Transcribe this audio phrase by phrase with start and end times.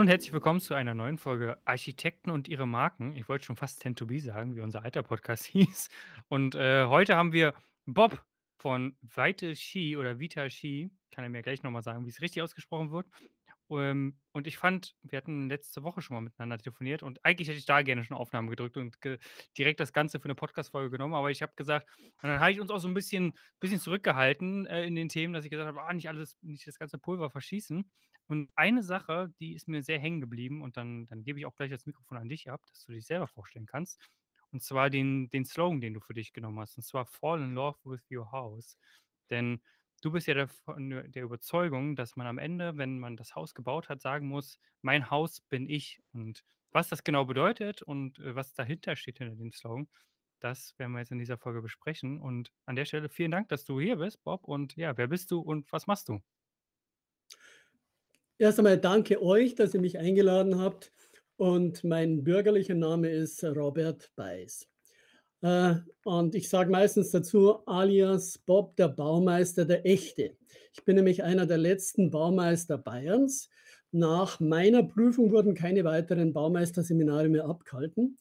[0.00, 3.14] Hallo und herzlich willkommen zu einer neuen Folge Architekten und ihre Marken.
[3.16, 5.90] Ich wollte schon fast Tend to be sagen, wie unser alter Podcast hieß.
[6.28, 7.52] Und äh, heute haben wir
[7.84, 8.24] Bob
[8.56, 10.90] von Weite Ski oder Vita Ski.
[11.10, 13.08] Kann er mir gleich nochmal sagen, wie es richtig ausgesprochen wird.
[13.70, 17.58] Ähm, und ich fand, wir hatten letzte Woche schon mal miteinander telefoniert und eigentlich hätte
[17.58, 19.18] ich da gerne schon Aufnahmen gedrückt und ge
[19.58, 21.88] direkt das Ganze für eine Podcast-Folge genommen, aber ich habe gesagt
[22.22, 25.32] und dann habe ich uns auch so ein bisschen bisschen zurückgehalten, äh, in den Themen,
[25.34, 27.90] dass ich gesagt habe: „Ah, nicht alles nicht das ganze Pulver verschießen.“
[28.26, 31.56] Und eine Sache, die ist mir sehr hängen geblieben und dann dann gebe ich auch
[31.56, 34.00] gleich das Mikrofon an dich ab, dass du dich selber vorstellen kannst.
[34.52, 37.54] Und zwar den den Slogan, den du für dich genommen hast, und zwar „Fall in
[37.54, 38.78] love with your house“.
[39.30, 39.60] Denn
[40.02, 43.88] Du bist ja davon der Überzeugung, dass man am Ende, wenn man das Haus gebaut
[43.88, 48.54] hat, sagen muss: „Mein Haus bin ich.“ Und was das genau bedeutet und, äh, was
[48.54, 49.88] dahinter steht hinter dem Slogan,
[50.40, 52.18] das werden wir jetzt in dieser Folge besprechen.
[52.20, 54.44] Und an der Stelle vielen Dank, dass du hier bist, Bob.
[54.44, 56.20] Und ja, wer bist du und was machst du?
[58.38, 60.92] Erst einmal danke euch, dass ihr mich eingeladen habt
[61.36, 64.68] und mein bürgerlicher Name ist Robert Beis.
[65.42, 65.74] Äh,
[66.04, 70.36] und ich sage meistens dazu alias Bob der Baumeister, der Echte.
[70.72, 73.48] Ich bin nämlich einer der letzten Baumeister Bayerns.
[73.92, 78.16] Nach meiner Prüfung wurden keine weiteren Baumeisterseminare mehr abgehalten.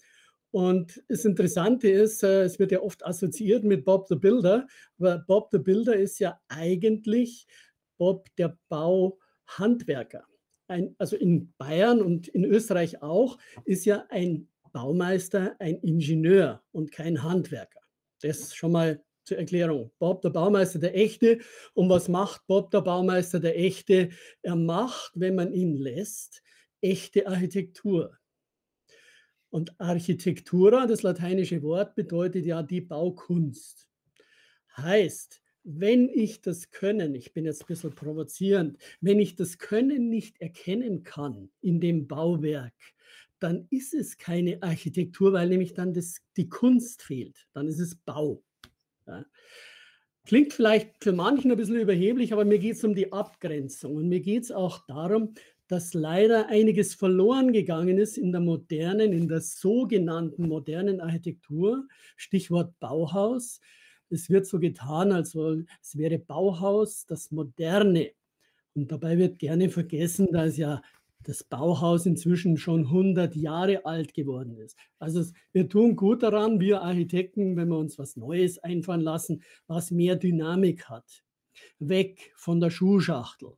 [0.51, 4.67] Und das Interessante ist, äh, es wird ja oft assoziiert mit Bob the Builder,
[4.97, 7.45] aber Bob the Builder ist ja eigentlich
[7.97, 10.25] Bob der Bauhandwerker.
[10.67, 16.91] Ein, also in Bayern und in Österreich auch ist ja ein Baumeister ein Ingenieur und
[16.91, 17.81] kein Handwerker.
[18.21, 19.91] Das schon mal zur Erklärung.
[19.99, 21.39] Bob der Baumeister der Echte.
[21.73, 24.09] Und was macht Bob der Baumeister der Echte?
[24.41, 26.41] Er macht, wenn man ihn lässt,
[26.81, 28.17] echte Architektur.
[29.51, 33.87] Und Architektura, das lateinische Wort, bedeutet ja die Baukunst.
[34.77, 40.09] Heißt, wenn ich das Können, ich bin jetzt ein bisschen provozierend, wenn ich das Können
[40.09, 42.73] nicht erkennen kann in dem Bauwerk,
[43.39, 47.47] dann ist es keine Architektur, weil nämlich dann das, die Kunst fehlt.
[47.53, 48.43] Dann ist es Bau.
[49.07, 49.25] Ja.
[50.25, 53.95] Klingt vielleicht für manchen ein bisschen überheblich, aber mir geht es um die Abgrenzung.
[53.95, 55.33] Und mir geht es auch darum,
[55.67, 61.87] dass leider einiges verloren gegangen ist in der modernen, in der sogenannten modernen Architektur.
[62.15, 63.59] Stichwort Bauhaus.
[64.09, 68.11] Es wird so getan, als wäre Bauhaus das Moderne.
[68.73, 70.81] Und dabei wird gerne vergessen, dass ja
[71.23, 74.77] das Bauhaus inzwischen schon 100 Jahre alt geworden ist.
[74.99, 79.91] Also wir tun gut daran, wir Architekten, wenn wir uns was Neues einfallen lassen, was
[79.91, 81.23] mehr Dynamik hat.
[81.79, 83.53] Weg von der Schuhschachtel.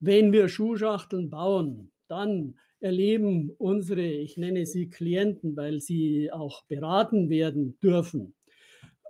[0.00, 7.28] Wenn wir Schuhschachteln bauen, dann erleben unsere, ich nenne sie Klienten, weil sie auch beraten
[7.28, 8.34] werden dürfen,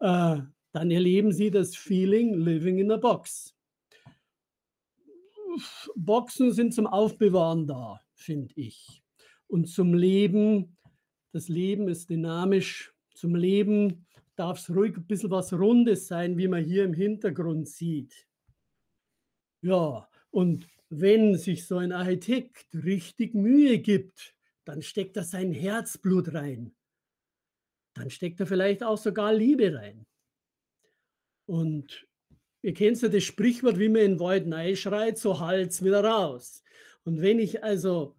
[0.00, 0.38] äh,
[0.72, 3.57] dann erleben sie das Feeling Living in a Box.
[5.96, 9.02] Boxen sind zum Aufbewahren da, finde ich.
[9.46, 10.76] Und zum Leben,
[11.32, 12.92] das Leben ist dynamisch.
[13.14, 17.68] Zum Leben darf es ruhig ein bisschen was Rundes sein, wie man hier im Hintergrund
[17.68, 18.26] sieht.
[19.60, 24.34] Ja, und wenn sich so ein Architekt richtig Mühe gibt,
[24.64, 26.74] dann steckt er sein Herzblut rein.
[27.94, 30.06] Dann steckt er vielleicht auch sogar Liebe rein.
[31.46, 32.06] Und
[32.62, 36.62] Ihr kennt ja das Sprichwort, wie man in den Wald schreit, so halt's wieder raus.
[37.04, 38.16] Und wenn ich also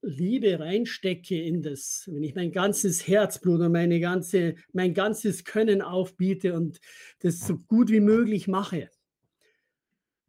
[0.00, 5.82] Liebe reinstecke in das, wenn ich mein ganzes Herzblut und meine ganze, mein ganzes Können
[5.82, 6.78] aufbiete und
[7.20, 8.90] das so gut wie möglich mache,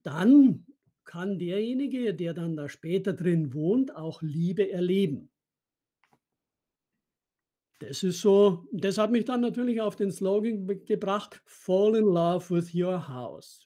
[0.02, 0.66] dann
[1.06, 5.30] kann derjenige, der dann da später drin wohnt, auch Liebe erleben.
[7.82, 12.50] Das ist so das hat mich dann natürlich auf den Slogan gebracht: „Fall in love
[12.54, 13.66] with your house.“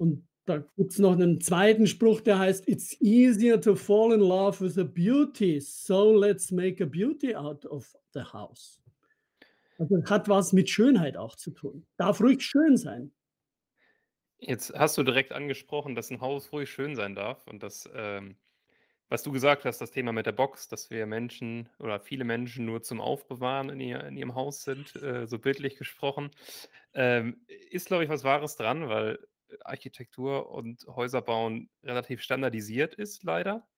[0.00, 4.20] Und da gibt es noch einen zweiten Spruch, der heißt: „It's easier to fall in
[4.20, 8.80] love with a beauty, so let's make a beauty out of the house.“
[9.78, 11.86] Also, hat was mit Schönheit auch zu tun.
[11.98, 13.12] Darf ruhig schön sein.
[14.42, 18.36] Jetzt hast du direkt angesprochen, dass ein Haus ruhig schön sein darf und dass, ähm
[19.10, 22.64] was du gesagt hast, das Thema mit der Box, dass wir Menschen oder viele Menschen
[22.66, 26.30] nur zum Aufbewahren in ihr in ihrem Haus sind, äh, so bildlich gesprochen.
[26.94, 29.18] Ähm, ist, glaube ich, was Wahres dran, weil
[29.64, 33.68] Architektur und Häuserbauen relativ standardisiert ist leider.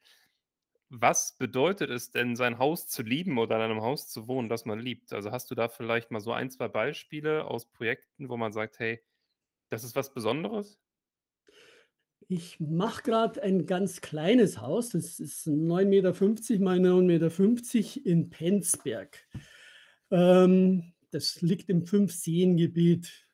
[0.95, 4.65] Was bedeutet es denn, sein Haus zu lieben oder in einem Haus zu wohnen, das
[4.67, 5.13] man liebt?
[5.13, 8.79] Also, hast du da vielleicht mal so ein, 2 Beispiele aus Projekten, wo man sagt:
[8.79, 9.03] „Hey,
[9.71, 10.81] das ist was Besonderes?“
[12.29, 18.31] Ich mache gerade ein ganz kleines Haus, das ist 9,50 m mal 9,50 m in
[18.31, 19.19] Penzberg.
[20.11, 23.27] Ähm, das liegt im Fünfseengebiet.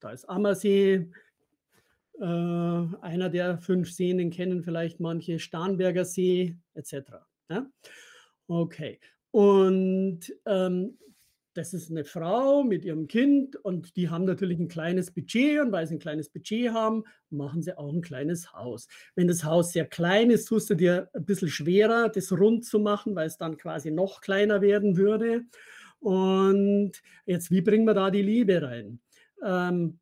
[0.00, 1.10] Da ist Ammersee,
[2.20, 6.94] Äh, einer der fünf Seen, den kennen vielleicht manche, Starnberger See etc.
[7.48, 7.66] Ja?
[8.46, 9.00] Okay.
[9.30, 10.98] Und ähm,
[11.54, 15.72] das ist eine Frau mit ihrem Kind und die haben natürlich ein kleines Budget und
[15.72, 18.86] weil sie ein kleines Budget haben, machen sie auch ein kleines Haus.
[19.14, 22.78] Wenn das Haus sehr klein ist, tust du dir ein bisschen schwerer, das rund zu
[22.78, 25.42] machen, weil es dann quasi noch kleiner werden würde.
[25.98, 26.92] Und
[27.26, 29.00] jetzt, wie bringen wir da die Liebe rein?
[29.44, 29.98] Ähm,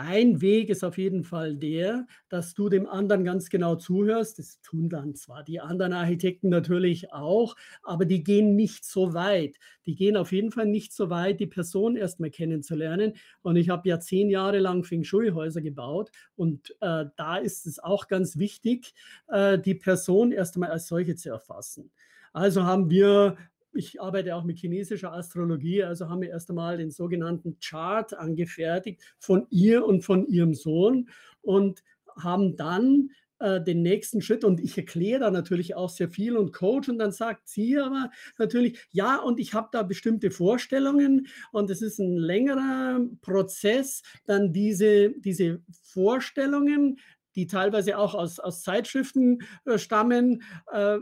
[0.00, 4.38] ein Weg ist auf jeden Fall der, dass du dem anderen ganz genau zuhörst.
[4.38, 9.58] Das tun dann zwar die anderen Architekten natürlich auch, aber die gehen nicht so weit.
[9.84, 13.14] Die gehen auf jeden Fall nicht so weit, die Person erstmal kennenzulernen.
[13.42, 17.78] Und ich habe ja zehn Jahre lang Feng Shui-Häuser gebaut und äh, da ist es
[17.78, 18.94] auch ganz wichtig,
[19.28, 21.90] äh, die Person erst einmal als solche zu erfassen.
[22.32, 23.36] Also haben wir
[23.72, 29.02] ich arbeite auch mit chinesischer Astrologie, also haben wir erst einmal den sogenannten Chart angefertigt
[29.18, 31.08] von ihr und von ihrem Sohn
[31.42, 31.82] und
[32.16, 36.52] haben dann äh, den nächsten Schritt und ich erkläre da natürlich auch sehr viel und
[36.52, 41.70] coach und dann sagt sie aber natürlich, ja, und ich habe da bestimmte Vorstellungen und
[41.70, 46.98] es ist ein längerer Prozess, dann diese, diese Vorstellungen,
[47.34, 50.42] die teilweise auch aus, aus Zeitschriften äh, stammen,
[50.72, 50.98] äh,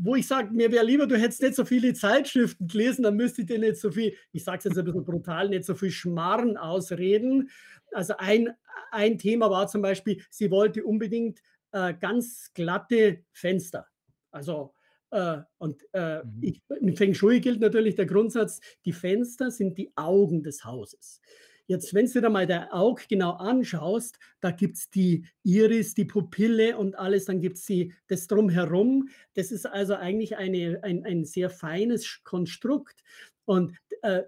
[0.00, 3.42] wo ich sage, mir wäre lieber, du hättest nicht so viele Zeitschriften gelesen, dann müsste
[3.42, 5.90] ich dir nicht so viel, ich sage es jetzt ein bisschen brutal, nicht so viel
[5.90, 7.50] Schmarren ausreden.
[7.92, 8.50] Also ein,
[8.92, 11.40] ein Thema war zum Beispiel, sie wollte unbedingt
[11.72, 13.86] äh, ganz glatte Fenster.
[14.30, 14.74] Also
[15.10, 16.42] äh, und äh, mhm.
[16.42, 21.20] ich, mit Feng Shui gilt natürlich der Grundsatz, die Fenster sind die Augen des Hauses.
[21.68, 26.06] Jetzt, wenn du dir mal der Auge genau anschaust, da gibt es die Iris, die
[26.06, 27.70] Pupille und alles, dann gibt es
[28.06, 29.10] das drumherum.
[29.34, 33.02] Das ist also eigentlich eine, ein, ein sehr feines Konstrukt.
[33.44, 34.22] Und äh,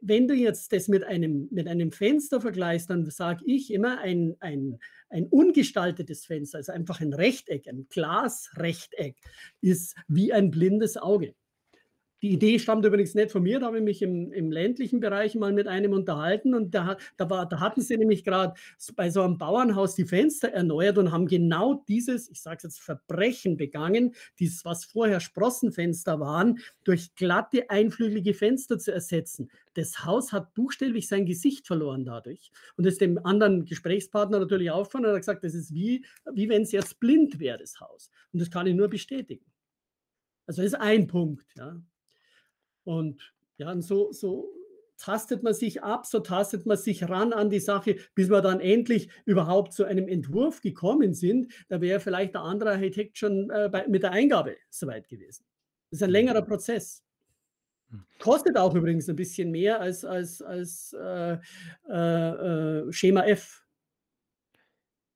[0.00, 4.34] wenn du jetzt das mit einem, mit einem Fenster vergleichst, dann sage ich immer, ein,
[4.40, 4.78] ein,
[5.10, 9.16] ein ungestaltetes Fenster, also einfach ein Rechteck, ein Glasrechteck,
[9.60, 11.34] ist wie ein blindes Auge.
[12.22, 15.34] Die Idee stammt übrigens nicht von mir, da habe ich mich im, im ländlichen Bereich
[15.34, 18.54] mal mit einem unterhalten und da, da, war, da hatten sie nämlich gerade
[18.94, 22.80] bei so einem Bauernhaus die Fenster erneuert und haben genau dieses, ich sage es jetzt,
[22.80, 29.50] Verbrechen begangen, dieses, was vorher Sprossenfenster waren, durch glatte, einflügelige Fenster zu ersetzen.
[29.74, 32.50] Das Haus hat buchstäblich sein Gesicht verloren dadurch.
[32.76, 36.62] Und ist dem anderen Gesprächspartner natürlich aufgefallen und hat gesagt, das ist wie, wie wenn
[36.62, 38.10] es jetzt blind wäre, das Haus.
[38.32, 39.44] Und das kann ich nur bestätigen.
[40.46, 41.44] Also das ist ein Punkt.
[41.56, 41.78] Ja.
[42.86, 44.52] Und ja, und so, so
[44.96, 48.60] tastet man sich ab, so tastet man sich ran an die Sache, bis wir dann
[48.60, 51.52] endlich überhaupt zu einem Entwurf gekommen sind.
[51.68, 55.44] Da wäre vielleicht der andere Architekt schon äh, bei, mit der Eingabe soweit gewesen.
[55.90, 56.46] Das ist ein längerer mhm.
[56.46, 57.04] Prozess.
[57.90, 58.04] Hm.
[58.20, 61.38] Kostet auch übrigens ein bisschen mehr als, als, als äh,
[61.88, 63.64] äh, äh Schema F.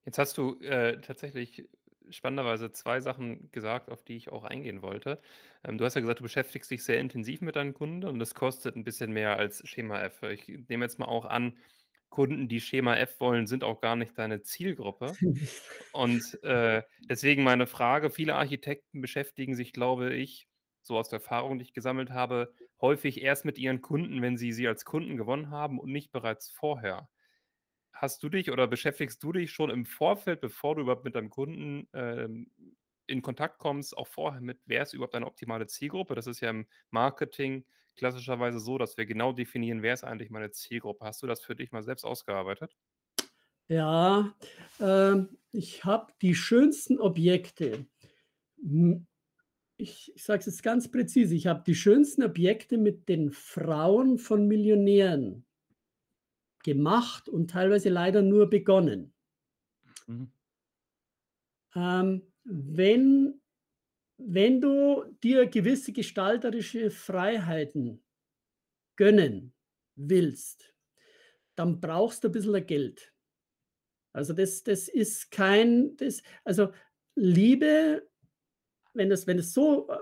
[0.04, 1.68] Jetzt hast du äh, tatsächlich
[2.12, 5.20] spannenderweise zwei Sachen gesagt, auf die ich auch eingehen wollte.
[5.64, 8.34] Ähm, du hast ja gesagt, du beschäftigst dich sehr intensiv mit deinen Kunden und das
[8.34, 10.22] kostet ein bisschen mehr als Schema F.
[10.24, 11.56] Ich nehme jetzt mal auch an,
[12.10, 15.12] Kunden, die Schema F wollen, sind auch gar nicht deine Zielgruppe.
[15.92, 20.48] Und äh, deswegen meine Frage, viele Architekten beschäftigen sich, glaube ich,
[20.82, 24.52] so aus der Erfahrung, die ich gesammelt habe, häufig erst mit ihren Kunden, wenn sie
[24.52, 27.08] sie als Kunden gewonnen haben und nicht bereits vorher
[28.00, 31.28] hast du dich oder beschäftigst du dich schon im Vorfeld, bevor du überhaupt mit deinem
[31.28, 32.50] Kunden ähm,
[33.06, 36.14] in Kontakt kommst, auch vorher mit, wer ist überhaupt deine optimale Zielgruppe?
[36.14, 37.66] Das ist ja im Marketing
[37.96, 41.04] klassischerweise so, dass wir genau definieren, wer ist eigentlich meine Zielgruppe.
[41.04, 42.74] Hast du das für dich mal selbst ausgearbeitet?
[43.68, 44.34] Ja,
[44.78, 45.16] äh,
[45.52, 47.86] ich habe die schönsten Objekte.
[49.76, 54.18] Ich, ich sage es jetzt ganz präzise, ich habe die schönsten Objekte mit den Frauen
[54.18, 55.44] von Millionären
[56.62, 59.12] gemacht und teilweise leider nur begonnen.
[60.06, 60.32] Mhm.
[61.74, 63.40] Ähm, wenn,
[64.18, 68.02] wenn du dir gewisse gestalterische Freiheiten
[68.96, 69.54] gönnen
[69.94, 70.74] willst,
[71.54, 73.12] dann brauchst du ein bisschen Geld.
[74.12, 76.72] Also das, das ist kein, das, also
[77.14, 78.08] Liebe,
[78.94, 79.98] wenn das, wenn es so äh,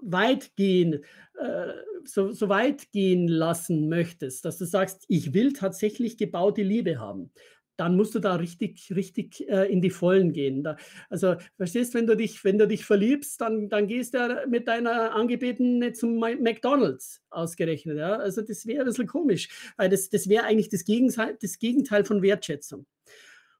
[0.00, 1.72] weit gehen, äh,
[2.06, 7.30] so, so weit gehen lassen möchtest, dass du sagst, ich will tatsächlich gebaute Liebe haben,
[7.76, 10.62] dann musst du da richtig, richtig äh, in die Vollen gehen.
[10.62, 10.76] Da,
[11.10, 15.14] also, verstehst, wenn du dich, wenn du dich verliebst, dann, dann gehst du mit deiner
[15.14, 17.98] Angebetenen zum McDonalds ausgerechnet.
[17.98, 18.16] Ja?
[18.16, 22.04] Also, das wäre ein bisschen komisch, weil das, das wäre eigentlich das Gegenteil, das Gegenteil
[22.04, 22.86] von Wertschätzung.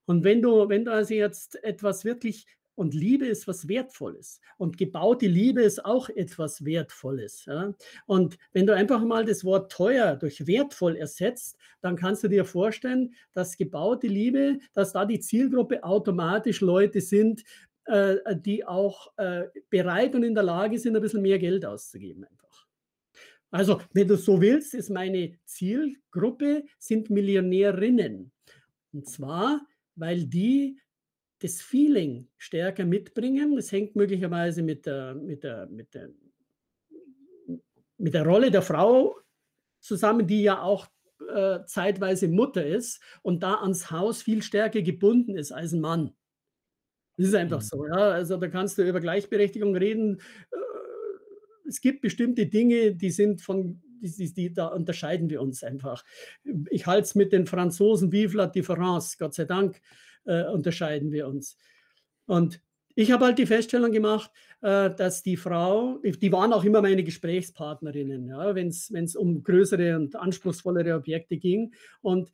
[0.06, 2.46] Und wenn du, wenn du also jetzt etwas wirklich
[2.76, 4.40] Und Liebe ist was Wertvolles.
[4.58, 7.46] Und gebaute Liebe ist auch etwas Wertvolles.
[7.46, 7.74] Ja?
[8.04, 12.44] Und wenn du einfach mal das Wort teuer durch wertvoll ersetzt, dann kannst du dir
[12.44, 17.42] vorstellen, dass gebaute Liebe, dass da die Zielgruppe automatisch Leute sind,
[17.86, 22.24] äh, die auch äh, bereit und in der Lage sind, ein bisschen mehr Geld auszugeben
[22.24, 22.66] einfach.
[23.50, 28.32] Also, wenn du so willst, ist meine Zielgruppe sind Millionärinnen.
[28.92, 30.78] Und zwar, weil die
[31.40, 33.56] das Feeling stärker mitbringen.
[33.56, 36.10] Das hängt möglicherweise mit der, mit der, mit der,
[37.98, 39.16] mit der Rolle der Frau
[39.80, 40.86] zusammen, die ja auch
[41.28, 46.14] äh, zeitweise Mutter ist und da ans Haus viel stärker gebunden ist als ein Mann.
[47.16, 47.64] Das ist einfach mhm.
[47.64, 47.86] so.
[47.86, 48.10] Ja?
[48.10, 50.20] Also da kannst du über Gleichberechtigung reden.
[50.50, 50.56] Äh,
[51.68, 56.04] es gibt bestimmte Dinge, die sind von, die, die da unterscheiden wir uns einfach.
[56.70, 59.80] Ich halte es mit den Franzosen, vive la différence, Gott sei Dank
[60.26, 61.56] äh, unterscheiden wir uns.
[62.26, 62.60] Und
[62.94, 64.30] ich habe halt die Feststellung gemacht,
[64.62, 69.96] äh, dass die Frau, die waren auch immer meine Gesprächspartnerinnen, ja, wenn es um größere
[69.96, 71.74] und anspruchsvollere Objekte ging.
[72.00, 72.30] Und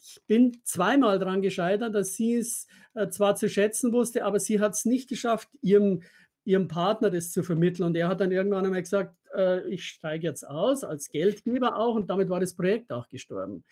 [0.00, 4.60] ich bin zweimal daran gescheitert, dass sie es äh, zwar zu schätzen wusste, aber sie
[4.60, 6.02] hat es nicht geschafft, ihrem,
[6.44, 7.86] ihrem Partner das zu vermitteln.
[7.86, 11.96] Und er hat dann irgendwann einmal gesagt, äh, ich steige jetzt aus, als Geldgeber auch.
[11.96, 13.64] Und damit war das Projekt auch gestorben.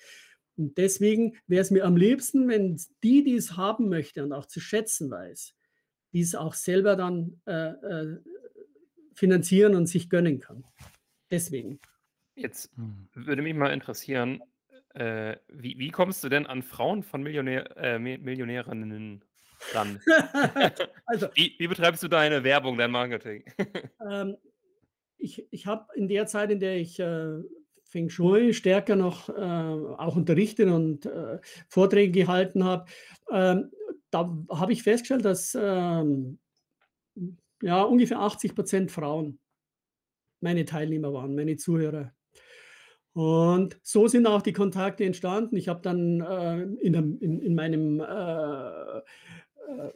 [0.56, 4.46] Und deswegen wäre es mir am liebsten, wenn die, die es haben möchte und auch
[4.46, 5.54] zu schätzen weiß,
[6.12, 8.18] dies auch selber dann äh, äh,
[9.14, 10.64] finanzieren und sich gönnen kann.
[11.30, 11.80] Deswegen.
[12.36, 13.08] Jetzt hm.
[13.14, 14.40] würde mich mal interessieren,
[14.94, 19.24] äh, wie, wie, kommst du denn an Frauen von Millionär, äh, Millionärinnen
[19.72, 20.00] ran?
[21.06, 23.44] also, wie, wie, betreibst du deine Werbung, dein Marketing?
[24.08, 24.36] ähm,
[25.18, 27.40] ich ich habe in der Zeit, in der ich äh,
[27.94, 32.86] Feng Shui stärker noch äh, auch unterrichtet und äh, Vorträge gehalten habe,
[33.30, 33.70] ähm,
[34.10, 36.40] da habe ich festgestellt, dass ähm,
[37.62, 39.38] ja, ungefähr 80 Prozent Frauen
[40.40, 42.12] meine Teilnehmer waren, meine Zuhörer.
[43.12, 45.56] Und so sind auch die Kontakte entstanden.
[45.56, 49.92] Ich habe dann äh, in, in, in, meinem äh, äh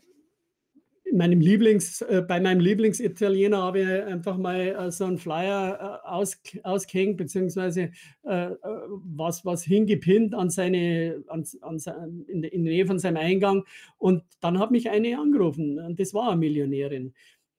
[1.12, 6.09] meinem Lieblings, äh, bei meinem Lieblingsitaliener habe ich einfach mal äh, so einen Flyer äh,
[6.09, 7.91] aus, ausgehängt, beziehungsweise
[8.25, 8.57] äh, äh,
[9.05, 13.65] was, was hingepinnt an seine, an, an sein, in, in der Nähe von seinem Eingang.
[13.99, 17.15] Und dann hat mich eine angerufen und das war eine Millionärin.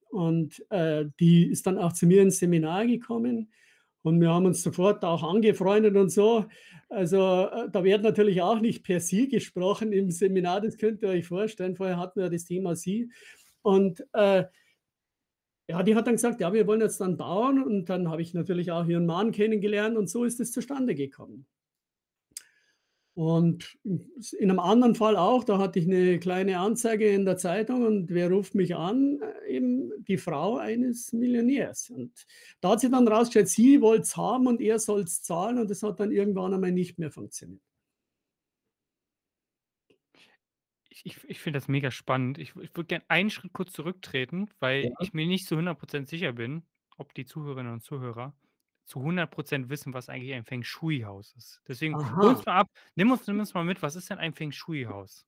[0.10, 3.52] Und äh, die ist dann auch zu mir ins Seminar gekommen.
[4.02, 6.46] Und wir haben uns sofort auch angefreundet und so.
[6.88, 7.18] Also
[7.72, 11.76] da wird natürlich auch nicht per Sie gesprochen im Seminar, das könnt ihr euch vorstellen.
[11.76, 13.12] Vorher hatten wir das Thema Sie.
[13.62, 14.46] Und äh,
[15.68, 17.64] ja, die hat dann gesagt, ja, wir wollen jetzt dann bauen.
[17.64, 21.46] Und dann habe ich natürlich auch ihren Mann kennengelernt und so ist es zustande gekommen.
[23.20, 27.86] Und in einem anderen Fall auch, da hatte ich eine kleine Anzeige in der Zeitung
[27.86, 29.20] und wer ruft mich an?
[29.22, 31.90] Äh, eben die Frau eines Millionärs.
[31.90, 32.14] Und
[32.62, 35.70] da hat sie dann rausgestellt, sie wollte es haben und er soll es zahlen und
[35.70, 37.62] das hat dann irgendwann einmal nicht mehr funktioniert.
[41.06, 42.38] Ich, ich finde das mega spannend.
[42.38, 44.90] Ich, ich würde gerne einen Schritt kurz zurücktreten, weil Ja.
[44.98, 46.64] ich mir nicht zu 100% sicher bin,
[46.98, 48.36] ob die Zuhörerinnen und Zuhörer
[48.86, 51.62] zu 100% wissen, was eigentlich ein Feng Shui-Haus ist.
[51.68, 54.34] Deswegen hol uns mal ab, nimm uns, nimm uns mal mit, was ist denn ein
[54.34, 55.26] Feng Shui-Haus?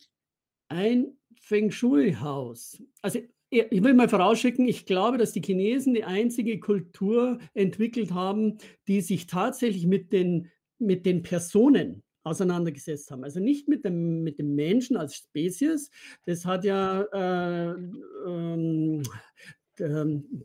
[0.70, 2.82] Ein Feng Shui-Haus.
[3.02, 8.58] Also ich will mal vorausschicken, ich glaube, dass die Chinesen die einzige Kultur entwickelt haben,
[8.88, 10.50] die sich tatsächlich mit den,
[10.80, 13.24] mit den Personen auseinandergesetzt haben.
[13.24, 15.90] Also nicht mit dem, mit dem Menschen als Spezies.
[16.26, 17.76] Das hat ja äh,
[18.28, 19.04] ähm,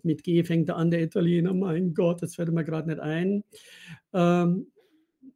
[0.03, 3.45] mit G fängt er an, der Italiener, mein Gott, das fällt mir gerade nicht ein.
[4.13, 4.69] Ähm,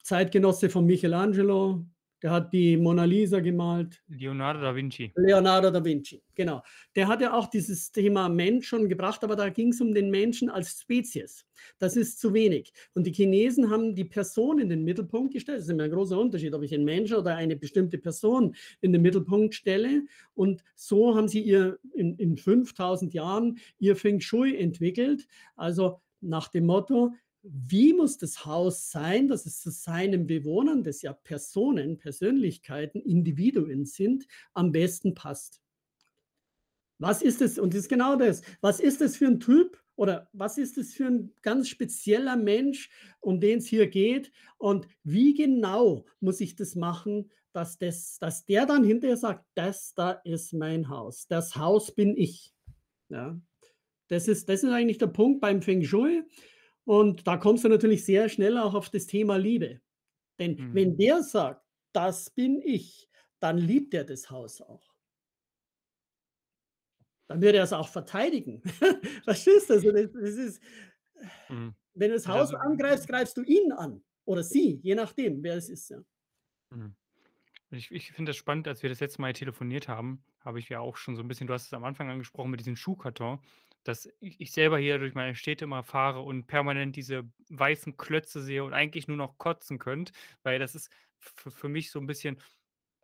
[0.03, 1.85] Zeitgenosse von Michelangelo,
[2.23, 4.03] der hat die Mona Lisa gemalt.
[4.09, 5.13] Leonardo da Vinci.
[5.17, 6.63] Leonardo da Vinci, genau.
[6.95, 10.11] Der hat ja auch dieses Thema Mensch schon gebracht, aber da ging es um den
[10.11, 11.47] Menschen als Spezies.
[11.79, 12.73] Das ist zu wenig.
[12.95, 15.59] Und die Chinesen haben die Person in den Mittelpunkt gestellt.
[15.59, 18.93] Das ist immer ein großer Unterschied, ob ich einen Menschen oder eine bestimmte Person in
[18.93, 20.05] den Mittelpunkt stelle.
[20.35, 25.27] Und so haben sie ihr in, in 5000 Jahren ihr Feng Shui entwickelt.
[25.57, 31.03] Also nach dem Motto, wie muss das Haus sein, dass es zu seinen Bewohnern, das
[31.03, 35.63] ja Personen, Persönlichkeiten, Individuen sind, am besten passt.
[36.99, 40.29] Was ist es, und das ist genau das, was ist es für ein Typ oder
[40.33, 45.33] was ist es für ein ganz spezieller Mensch, um den es hier geht und wie
[45.33, 50.53] genau muss ich das machen, dass, das, dass der dann hinterher sagt, das da ist
[50.53, 52.55] mein Haus, das Haus bin ich.
[53.09, 53.41] Ja,
[54.09, 56.23] das ist, das ist eigentlich der Punkt beim Feng Shui.
[56.87, 59.81] Und da kommst du natürlich sehr schnell auch auf das Thema Liebe.
[60.39, 60.75] Denn mhm.
[60.75, 63.09] wenn der sagt, das bin ich,
[63.41, 64.95] dann liebt er das Haus auch.
[67.29, 68.63] dann würde er es auch verteidigen.
[69.25, 69.75] Verstehst du?
[69.75, 70.63] Also das, das ist,
[71.49, 71.75] Mhm.
[71.95, 75.57] wenn du das Haus also angreifst, greifst du ihn an oder sie, je nachdem, wer
[75.57, 75.91] es ist.
[75.91, 76.03] Ja.
[76.71, 76.95] Mhm.
[77.71, 80.81] Ich ich finde das spannend, als wir das letzte Mal telefoniert haben, habe ich ja
[80.81, 83.41] auch schon so ein bisschen du hast es am Anfang angesprochen mit diesem Schuhkarton,
[83.85, 88.65] dass ich selber hier durch meine Städte immer fahre und permanent diese weißen Klötze sehe
[88.65, 92.41] und eigentlich nur noch kotzen könnte, weil das ist für mich so ein bisschen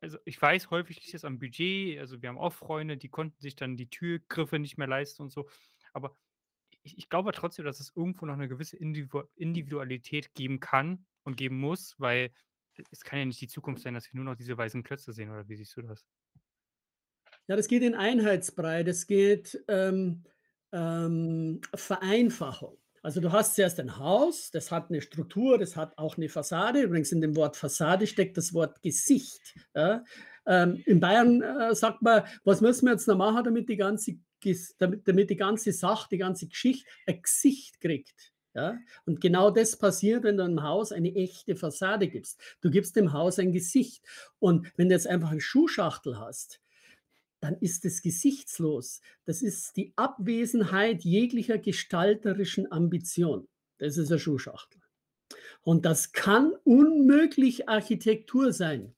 [0.01, 1.99] also, ich weiß, häufig liegt das am Budget.
[1.99, 5.31] Also, wir haben auch Freunde, die konnten sich dann die Türgriffe nicht mehr leisten und
[5.31, 5.49] so.
[5.93, 6.15] Aber
[6.83, 11.37] ich ich glaube trotzdem, dass es irgendwo noch eine gewisse Individu Individualität geben kann und
[11.37, 12.33] geben muss, weil
[12.91, 15.31] es kann ja nicht die Zukunft sein, dass wir nur noch diese weißen Klötze sehen,
[15.31, 16.07] oder wie siehst du das?
[17.49, 20.25] Ja, das geht in Einheitsbrei, das geht, ähm,
[20.73, 22.77] ähm, Vereinfachung.
[23.03, 26.83] Also, du hast zuerst ein Haus, das hat eine Struktur, das hat auch eine Fassade.
[26.83, 30.05] Übrigens in dem Wort Fassade steckt das Wort Gesicht, ja.
[30.47, 34.15] Ähm, in Bayern, äh, sagt man: „Was müssen wir jetzt noch machen, damit die ganze
[34.79, 38.79] damit damit die ganze Sache, die ganze Geschichte ein Gesicht kriegt?“ Ja?
[39.07, 42.41] Und genau das passiert, wenn du 'nem Haus eine echte Fassade gibst.
[42.61, 44.05] Du gibst dem Haus ein Gesicht.
[44.41, 46.61] Und wenn du jetzt einfach 'n Schuhschachtel hast,
[47.47, 49.01] dann ist es gesichtslos.
[49.25, 53.47] Das ist die Abwesenheit jeglicher gestalterischen Ambition.
[53.79, 54.81] Das ist eine Schuhschachtel.
[55.63, 58.97] Und das kann unmöglich Architektur sein,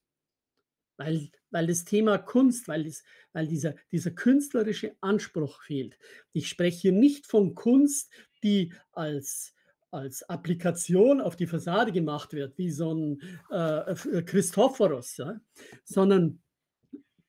[0.97, 3.03] weil weil das Thema Kunst weil das
[3.35, 5.99] weil dieser dieser künstlerische Anspruch fehlt.
[6.33, 8.11] Ich spreche hier nicht von Kunst,
[8.43, 9.55] die als
[9.91, 15.39] als Applikation auf die Fassade gemacht wird, wie so 'n, äh, Christophorus, ja,
[15.85, 16.43] sondern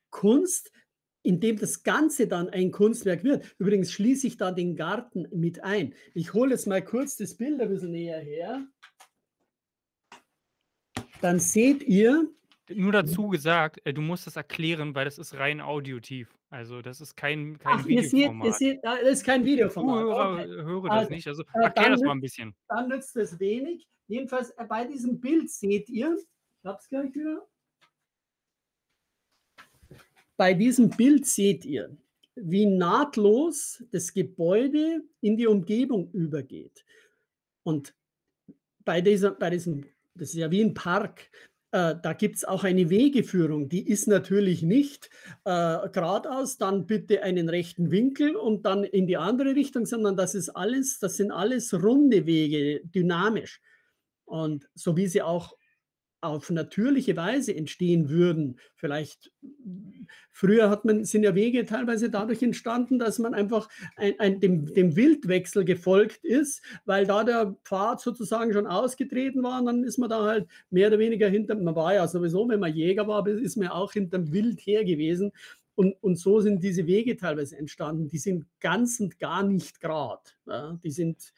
[0.10, 0.72] Kunst,
[1.24, 3.56] in dem das Ganze dann ein Kunstwerk wird.
[3.60, 5.94] Übrigens schließe ich da den Garten mit ein.
[6.14, 8.66] Ich hole jetzt mal kurz das Bild ein bisschen näher her.
[11.22, 12.30] Dann seht ihr
[12.72, 16.36] Nur dazu gesagt, äh, du musst das erklären, weil das ist rein audiotiv.
[16.52, 18.54] Also, das ist kein kein Ach, ihr seht ihr Videoformat.
[18.54, 20.08] seht ah, das ist kein Videoformat.
[20.08, 20.48] Zuhörer Okay.
[20.48, 21.28] hören das Also, nicht.
[21.28, 22.56] Also, äh, erklär das mal nützt 'n bisschen.
[22.70, 23.88] dann nützt es wenig.
[24.08, 26.18] Jedenfalls, äh, bei diesem Bild seht ihr
[26.62, 27.49] ich habe es gleich wieder.
[30.40, 31.98] Bei diesem Bild seht ihr,
[32.34, 36.86] wie nahtlos das Gebäude in die Umgebung übergeht.
[37.64, 37.94] Und
[38.86, 39.84] bei dieser bei diesem
[40.16, 41.30] das ist ja wie 'n Park,
[41.74, 43.68] äh, da gibt's auch eine Wegeführung.
[43.68, 45.10] Die ist natürlich nicht,
[45.44, 50.36] äh, geradeaus, dann bitte einen rechten Winkel und dann in die andere Richtung, sondern das
[50.36, 53.60] ist alles das sind alles runde Wege, dynamisch.
[54.24, 55.58] Und so wie sie auch
[56.22, 58.60] auf natürliche Weise entstehen würden.
[58.76, 59.32] Vielleicht
[60.32, 64.66] früher hat man sind ja Wege teilweise dadurch entstanden, dass man einfach ein ein dem
[64.74, 69.98] dem Wildwechsel gefolgt ist, weil da der Pfad sozusagen schon ausgetreten war und dann ist
[69.98, 73.26] man da halt mehr oder weniger hinterm man war ja sowieso, wenn man Jäger war,
[73.28, 75.32] ist man ja auch hinterm Wild her gewesen.
[75.76, 78.10] Und und so sind diese Wege teilweise entstanden.
[78.10, 80.78] Die sind ganz und gar nicht gerade, ja?
[80.84, 81.34] Die sind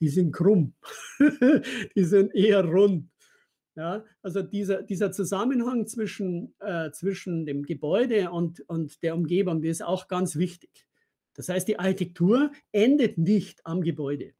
[0.00, 0.74] die sind krumm.
[1.94, 3.09] Die sind eher rund.
[3.80, 9.70] Ja, also dieser dieser Zusammenhang zwischen äh, zwischen dem Gebäude und und der Umgebung, der
[9.70, 10.86] ist auch ganz wichtig.
[11.32, 14.34] Das heißt, die Architektur endet nicht am Gebäude.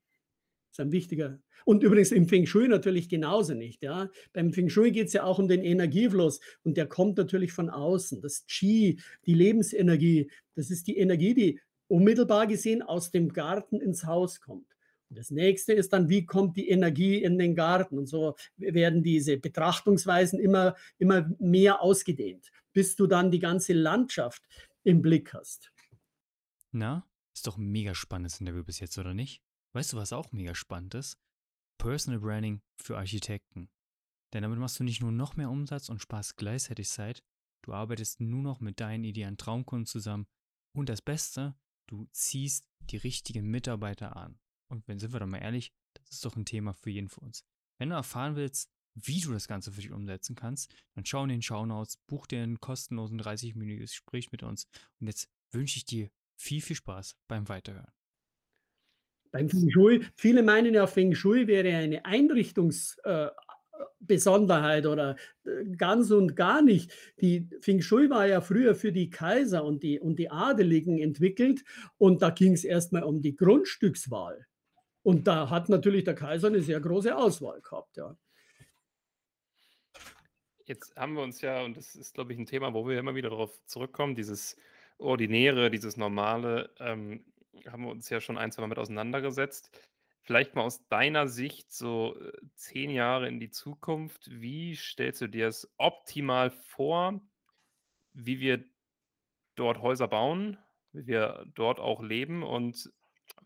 [0.71, 4.11] Ist ein wichtiger und übrigens im Feng Shui natürlich genauso nicht, ja.
[4.35, 8.21] Beim Feng Shui geht's ja auch um den Energiefluss und der kommt natürlich von außen.
[8.21, 14.05] Das Qi, die Lebensenergie, das ist die Energie, die unmittelbar gesehen aus dem Garten ins
[14.05, 14.67] Haus kommt.
[15.13, 17.99] Das Nächste ist dann, wie kommt die Energie in den Garten?
[17.99, 24.43] Und so werden diese Betrachtungsweisen immer immer mehr ausgedehnt, bis du dann die ganze Landschaft
[24.85, 25.73] im Blick hast.
[26.73, 29.43] Na, ist doch 'n mega spannendes Interview bis jetzt, oder nicht?
[29.73, 31.19] Weißt du, was auch mega spannend ist?
[31.79, 33.71] Personal Branding für Architekten.
[34.33, 37.23] Denn damit machst du nicht nur noch mehr Umsatz und sparst gleichzeitig Zeit,
[37.63, 40.27] du arbeitest nur noch mit deinen idealen Traumkunden zusammen
[40.73, 41.57] und das Beste,
[41.89, 44.39] du ziehst die richtigen Mitarbeiter an.
[44.71, 47.25] Und wenn sind wir doch mal ehrlich, das ist doch 'n Thema für jeden von
[47.25, 47.45] uns.
[47.79, 51.29] Wenn du erfahren willst, wie du das Ganze für dich umsetzen kannst, dann schau in
[51.31, 54.67] den Shownotes, buch dir 'n kostenlosen 30-minütiges Gespräch mit uns.
[55.01, 57.93] Und jetzt wünsche ich dir viel, viel Spaß beim Weiterhören.
[59.33, 63.29] Beim Feng Shui viele meinen ja, Feng Shui wäre eine Einrichtungs äh,
[64.87, 66.93] oder, äh, ganz und gar nicht.
[67.21, 71.63] Die Feng Shui war ja früher für die Kaiser und die und die Adeligen entwickelt
[71.99, 74.47] und da ging's erst mal um die Grundstückswahl.
[75.07, 78.17] Und da hat natürlich der Kaiser 'ne sehr große Auswahl gehabt, ja.
[80.67, 83.15] Jetzt haben wir uns ja und das ist, glaube ich, 'n Thema, wo wir immer
[83.15, 84.57] wieder drauf zurückkommen, dieses
[84.99, 87.25] Ordinäre, dieses Normale, ähm,
[87.67, 89.71] haben wir uns ja schon ein, zweimal mit auseinandergesetzt.
[90.23, 94.29] Vielleicht mal aus deiner Sicht so, äh, 10 Jahre in die Zukunft.
[94.31, 97.21] Wie stellst du dir es optimal vor,
[98.15, 98.65] wie wir
[99.57, 100.59] dort Häuser bauen
[100.95, 102.93] wie wir dort auch leben und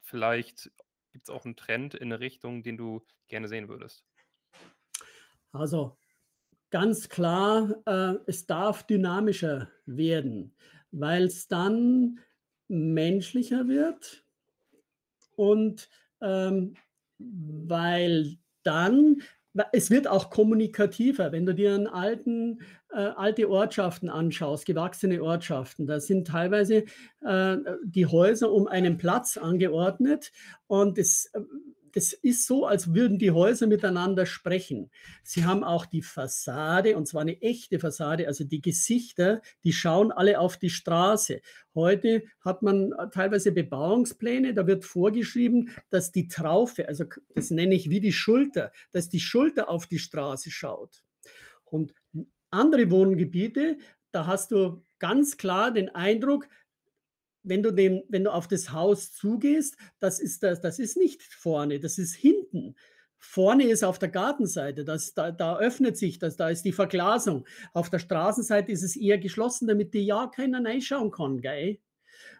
[0.02, 0.70] vielleicht
[1.14, 4.04] gibt es auch einen Trend in eine Richtung, den du gerne sehen würdest?
[5.52, 5.96] Also
[6.70, 10.56] ganz klar, äh, es darf dynamischer werden,
[10.90, 12.18] weil es dann
[12.66, 14.26] menschlicher wird
[15.36, 15.88] und
[16.20, 16.74] ähm,
[17.18, 19.22] weil dann
[19.72, 21.32] es wird auch kommunikativer.
[21.32, 26.84] Wenn du dir an alten, äh, alte Ortschaften anschaust, gewachsene Ortschaften, da sind teilweise
[27.22, 30.32] äh, die Häuser um einen Platz angeordnet
[30.66, 31.40] und es äh,
[31.94, 34.90] das ist so, als würden die Häuser miteinander sprechen.
[35.22, 40.10] Sie haben auch die Fassade, und zwar eine echte Fassade, also die Gesichter, die schauen
[40.10, 41.40] alle auf die Straße.
[41.74, 47.04] Heute hat man äh, teilweise Bebauungspläne, da wird vorgeschrieben, dass die Traufe, also
[47.34, 51.04] das nenne ich wie die Schulter, dass die Schulter auf die Straße schaut.
[51.64, 51.94] Und
[52.50, 53.78] andere Wohngebiete,
[54.10, 56.48] da hast du ganz klar den Eindruck,
[57.44, 61.22] wenn du, den, wenn du auf das Haus zugehst, das ist, das, das ist nicht
[61.22, 62.74] vorne, das ist hinten.
[63.18, 67.46] Vorne ist auf der Gartenseite, das, da, da öffnet sich das, da ist die Verglasung.
[67.72, 71.78] Auf der Straßenseite ist es eher geschlossen, damit dir ja keiner reinschauen kann, gell?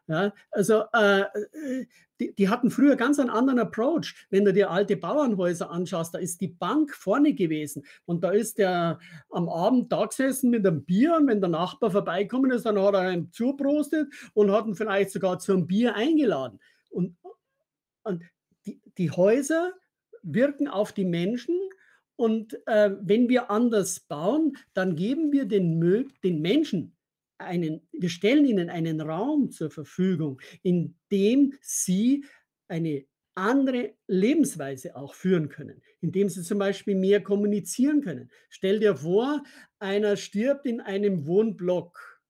[0.06, 1.86] Ja, also äh, äh,
[2.20, 4.26] die, die, hatten früher ganz einen anderen Approach.
[4.28, 8.58] Wenn du dir alte Bauernhäuser anschaust, da ist die Bank vorne gewesen und da ist
[8.58, 8.98] der
[9.30, 12.94] am Abend da gesessen mit einem Bier und wenn der Nachbar vorbeikommen ist, dann hat
[12.94, 16.60] er ihm zuprostet und hat ihn vielleicht sogar zum Bier eingeladen.
[16.90, 17.16] Und,
[18.02, 18.22] und
[18.66, 19.72] die, die Häuser
[20.22, 21.58] wirken auf die Menschen
[22.16, 25.80] und äh, wenn wir anders bauen, dann geben wir den,
[26.22, 26.94] den Menschen
[27.38, 32.24] einen, wir stellen ihnen einen Raum zur Verfügung, in dem sie
[32.68, 38.30] eine andere Lebensweise auch führen können, indem sie zum Beispiel mehr kommunizieren können.
[38.48, 39.42] Stell dir vor,
[39.78, 42.22] einer stirbt in einem Wohnblock.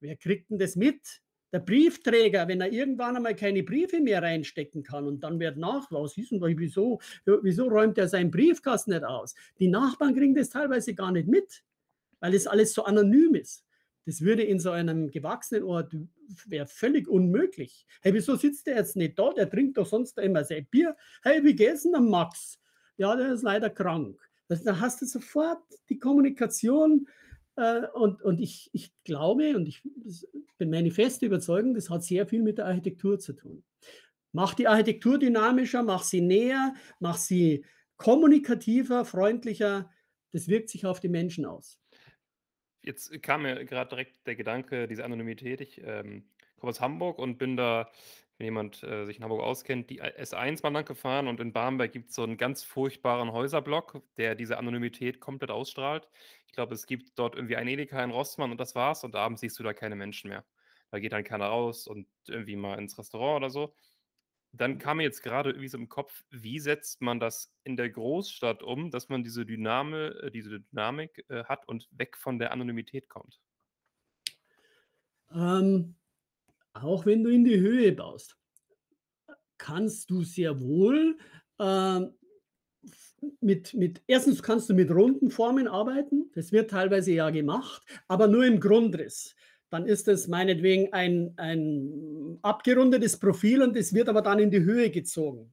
[0.00, 1.22] Wer kriegt denn das mit?
[1.52, 5.90] Der Briefträger, wenn er irgendwann einmal keine Briefe mehr reinstecken kann und dann wird nach,
[5.90, 9.34] was ist denn wieso, wieso räumt er seinen Briefkasten nicht aus?
[9.58, 11.62] Die Nachbarn kriegen das teilweise gar nicht mit,
[12.20, 13.65] weil es alles so anonym ist.
[14.06, 15.94] Das würde in so einem gewachsenen Ort
[16.46, 17.86] wäre völlig unmöglich.
[18.02, 19.32] Hey, wieso sitzt der jetzt nicht da?
[19.32, 20.96] Der trinkt doch sonst immer sein Bier.
[21.22, 22.60] Hey, wie geht's denn Max?
[22.96, 24.18] Ja, der ist leider krank.
[24.48, 27.08] Das, da hast du sofort die Kommunikation
[27.56, 29.82] äh, und, und ich, ich glaube und ich
[30.56, 33.64] bin meine feste Überzeugung, das hat sehr viel mit der Architektur zu tun.
[34.32, 37.64] Mach die Architektur dynamischer, mach sie näher, mach sie
[37.96, 39.90] kommunikativer, freundlicher.
[40.32, 41.80] Das wirkt sich auf die Menschen aus.
[42.86, 45.60] Jetzt kam mir gerade direkt der Gedanke, diese Anonymität.
[45.60, 47.90] Ich ähm, komme aus Hamburg und bin da,
[48.38, 51.90] wenn jemand äh, sich in Hamburg auskennt, die S1 mal lang gefahren und in Barmbek
[51.92, 56.08] gibt es so einen ganz furchtbaren Häuserblock, der diese Anonymität komplett ausstrahlt.
[56.46, 59.40] Ich glaube, es gibt dort irgendwie ein Edeka in Rossmann und das war's und abends
[59.40, 60.44] siehst du da keine Menschen mehr.
[60.92, 63.74] Da geht dann keiner raus und irgendwie mal ins Restaurant oder so
[64.60, 67.90] dann kam mir jetzt gerade irgendwie so im Kopf, wie setzt man das in der
[67.90, 72.52] Großstadt um, dass man diese Dyname, äh, diese Dynamik äh, hat und weg von der
[72.52, 73.40] Anonymität kommt?
[75.32, 75.96] Ähm,
[76.72, 78.36] auch wenn du in die Höhe baust,
[79.58, 81.18] kannst du sehr wohl
[81.58, 82.14] ähm,
[83.40, 88.28] mit, mit, erstens kannst du mit runden Formen arbeiten, das wird teilweise ja gemacht, aber
[88.28, 89.34] nur im Grundriss
[89.70, 94.62] dann ist es meinetwegen ein, ein abgerundetes Profil und es wird aber dann in die
[94.62, 95.52] Höhe gezogen.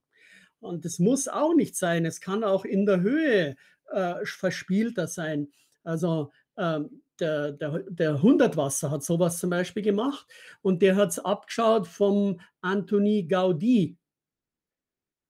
[0.59, 2.05] Und das muss auch nicht sein.
[2.05, 3.55] Es kann auch in der Höhe
[3.91, 5.51] äh, verspielter sein.
[5.83, 10.25] Also ähm, der, der, der Hundertwasser hat sowas zum Beispiel gemacht
[10.61, 13.97] und der hat es abgeschaut vom Antoni Gaudí,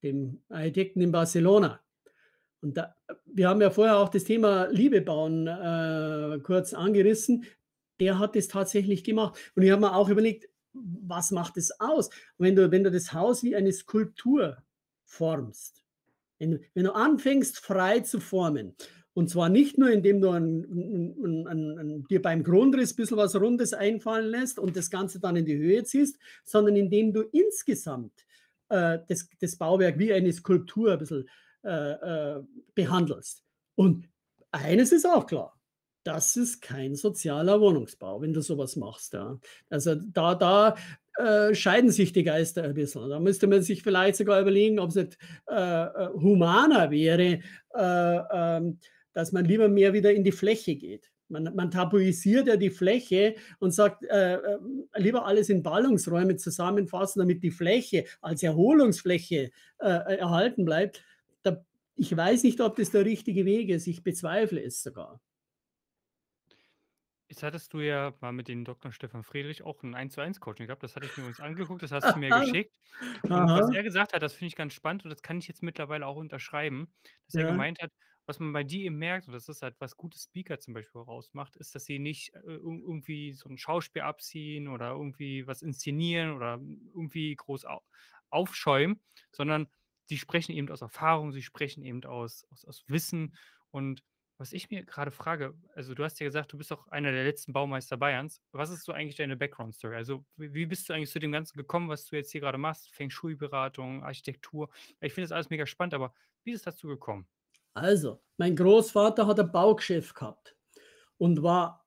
[0.02, 1.80] dem Architekten in Barcelona.
[2.62, 7.46] Und da, wir haben ja vorher auch das Thema Liebe bauen äh, kurz angerissen
[7.99, 9.39] der hat es tatsächlich gemacht.
[9.56, 12.10] Und ich habe mir auch überlegt, was macht es aus?
[12.38, 14.58] Wenn du, wenn du das Haus wie eine Skulptur
[15.06, 15.84] formst,
[16.39, 18.75] wenn, wenn du anfängst, frei zu formen,
[19.15, 23.36] und zwar nicht nur, indem du ein, ein, ein, dir beim Grundriss ein bisschen was
[23.36, 28.25] Rundes einfallen lässt und das Ganze dann in die Höhe ziehst, sondern indem du insgesamt
[28.69, 31.29] äh, das, das Bauwerk wie eine Skulptur ein bisschen
[31.63, 33.43] äh, äh, behandelst.
[33.75, 34.10] Und
[34.51, 35.60] eines ist auch klar,
[36.04, 39.13] das ist kein sozialer Wohnungsbau, wenn du sowas machst.
[39.13, 39.39] Ja.
[39.70, 40.76] Also da, da
[41.18, 43.10] äh, scheiden sich die Geister ein bisschen.
[43.10, 45.18] Da müsste man sich vielleicht sogar überlegen, ob es nicht
[45.50, 47.39] äh, äh humaner wäre,
[47.76, 48.80] äh, ähm,
[49.13, 51.12] dass man lieber mehr wieder in die Fläche geht.
[51.30, 54.60] Man, man tabuisiert ja die Fläche und sagt, äh, äh,
[54.98, 61.04] lieber alles in Ballungsräume zusammenfassen, damit die Fläche als Erholungsfläche erhalten bleibt.
[61.42, 61.63] Da,
[61.96, 63.88] ich weiß nicht, ob das der richtige Weg ist.
[63.88, 65.20] Ich bezweifle es sogar.
[67.34, 68.91] Jetzt hattest du ja mal mit dem Dr.
[68.91, 70.84] Stefan Friedrich auch 'n Eins-zu-eins-Coaching gehabt.
[70.84, 72.76] Das hatte ich mir übrigens angeguckt, das hast du mir geschickt.
[73.32, 75.63] Und was er gesagt hat, das finde ich ganz spannend und das kann ich jetzt
[75.63, 76.93] mittlerweile auch unterschreiben,
[77.26, 77.46] dass er Ja.
[77.46, 77.89] gemeint hat,
[78.28, 81.02] was man bei dir eben merkt, und das ist halt, was gute Speaker zum Beispiel
[81.02, 85.48] auch ausmacht, ist, dass sie nicht, äh, irg irgendwie so 'n Schauspiel abziehen oder irgendwie
[85.48, 86.60] was inszenieren oder
[86.93, 87.82] irgendwie groß au
[88.30, 89.69] aufschäumen, sondern
[90.06, 93.36] sie sprechen eben aus Erfahrung, sie sprechen eben aus aus aus Wissen.
[93.72, 94.04] Und
[94.38, 97.24] was ich mir grade frage also, du hast ja gesagt, du bist auch einer der
[97.24, 98.41] letzten Baumeister Bayerns.
[98.52, 99.96] Was ist so eigentlich deine Background-Story?
[99.96, 102.89] Also, wie bist du eigentlich zu dem Ganzen gekommen, was du jetzt hier grade machst,
[102.91, 104.69] Feng-Shui-Beratung, Architektur?
[105.02, 107.28] Ich finde das alles mega spannend, aber wie ist es dazu gekommen?
[107.74, 110.56] Also, mein Großvater hat ein Baugeschäft gehabt
[111.17, 111.86] und war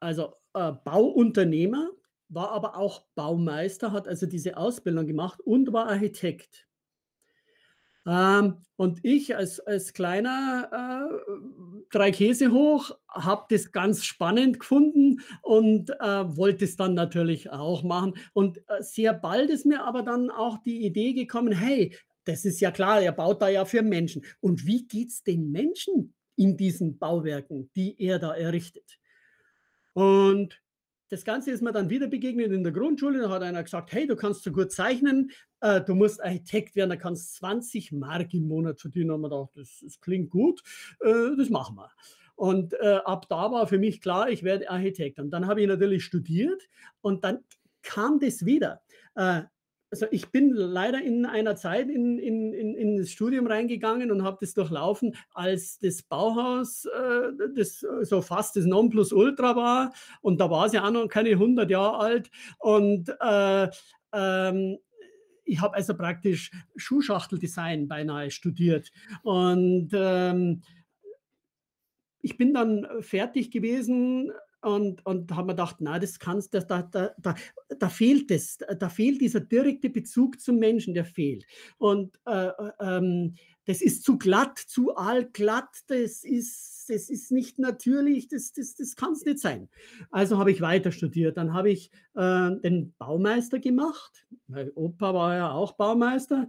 [0.00, 1.90] also, äh, Bauunternehmer,
[2.28, 6.66] war aber auch Baumeister, hat also diese Ausbildung gemacht und war Architekt.
[8.06, 15.20] Ähm, und ich als als kleiner, äh, 3 Käse hoch, habe das ganz spannend gefunden
[15.42, 18.14] und, äh, wollte es dann natürlich auch machen.
[18.32, 22.60] Und, äh, sehr bald ist mir aber dann auch die Idee gekommen: „Hey, das ist
[22.60, 24.24] ja klar, er baut da ja für Menschen.
[24.40, 28.98] Und wie geht's den Menschen in diesen Bauwerken, die er da errichtet?“
[29.94, 30.60] Und
[31.08, 33.20] das Ganze ist mir dann wieder begegnet in der Grundschule.
[33.20, 36.90] Da hat einer gesagt: „Hey, du kannst so gut zeichnen, äh, du musst Architekt werden,
[36.90, 40.62] da kannst 20 Mark im Monat verdienen.“ Da haben wir gedacht: „Das das klingt gut,
[41.00, 41.90] äh, das machen wir.“
[42.36, 45.18] Und, äh, ab da war für mich klar, ich werde Architekt.
[45.18, 46.68] Und dann habe ich natürlich studiert
[47.00, 47.38] und dann
[47.82, 48.82] kam das wieder.
[49.90, 54.10] Äh, also, ich bin leider in einer Zeit in in in in das Studium reingegangen
[54.10, 59.92] und habe das durchlaufen, als das Bauhaus, äh, das so fast das Nonplusultra war.
[60.22, 62.30] Und da war es ja auch noch keine 100 Jahre alt.
[62.58, 63.68] Und, äh,
[64.12, 64.78] ähm,
[65.44, 68.90] ich habe also praktisch Schuhschachteldesign beinahe studiert.
[69.22, 70.62] Und, ähm
[72.24, 74.32] ich bin dann, äh, fertig gewesen
[74.66, 77.34] und und habe mir gedacht: „Na, das kannst das da da da
[77.78, 78.58] da fehlt es.
[78.78, 81.46] Da fehlt dieser direkte Bezug zum Menschen, der fehlt.“
[81.78, 83.34] Und, äh, äh, ähm,
[83.66, 88.94] das ist zu glatt, zu aalglatt, das ist das ist nicht natürlich, das das das
[88.96, 89.68] kann's nicht sein.
[90.10, 91.36] Also habe ich weiter studiert.
[91.36, 94.26] Dann habe ich, äh, den Baumeister gemacht.
[94.46, 96.48] Mein Opa war ja auch Baumeister.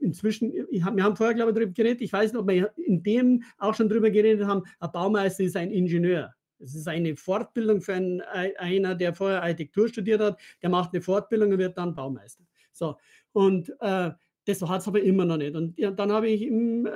[0.00, 0.52] Inzwischen
[0.84, 3.42] habe wir haben vorher, glaube ich, drüber geredet, ich weiß nicht, ob wir in dem
[3.58, 6.34] auch schon drüber geredet haben, ein Baumeister ist ein Ingenieur.
[6.60, 10.92] Es ist eine Fortbildung für ein ei einer, der vorher Architektur studiert hat, der macht
[10.92, 12.44] 'ne Fortbildung und wird dann Baumeister.
[12.72, 12.96] So,
[13.32, 14.10] und, äh,
[14.46, 15.54] das hat's aber immer noch nicht.
[15.54, 16.90] Und ja, dann habe ich im äh,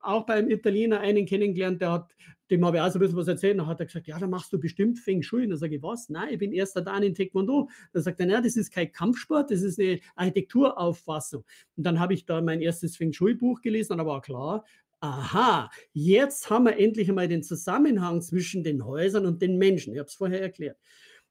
[0.00, 2.14] auch beim Italiener einen kennengelernt, der hat
[2.50, 3.58] dem habe ich auch so 'n bisschen was erzählt.
[3.58, 5.82] Dann hat er gesagt: „Ja, dann machst du bestimmt Feng Shui.“ Und dann sage ich:
[5.82, 6.08] „Was?
[6.10, 6.82] Nein, ich bin 1.
[6.82, 10.00] Dan in Taekwondo.“ Dann sagt er: „Na ja, das ist kein Kampfsport, das ist 'ne
[10.16, 11.44] Architekturauffassung.“
[11.76, 12.96] Und dann habe ich da mein 1.
[12.96, 14.64] Feng Shui-Buch gelesen und dann war klar:
[15.02, 19.98] „Aha, jetzt haben wir endlich einmal den Zusammenhang zwischen den Häusern und den Menschen.“ Ich
[20.00, 20.76] habe es vorher erklärt.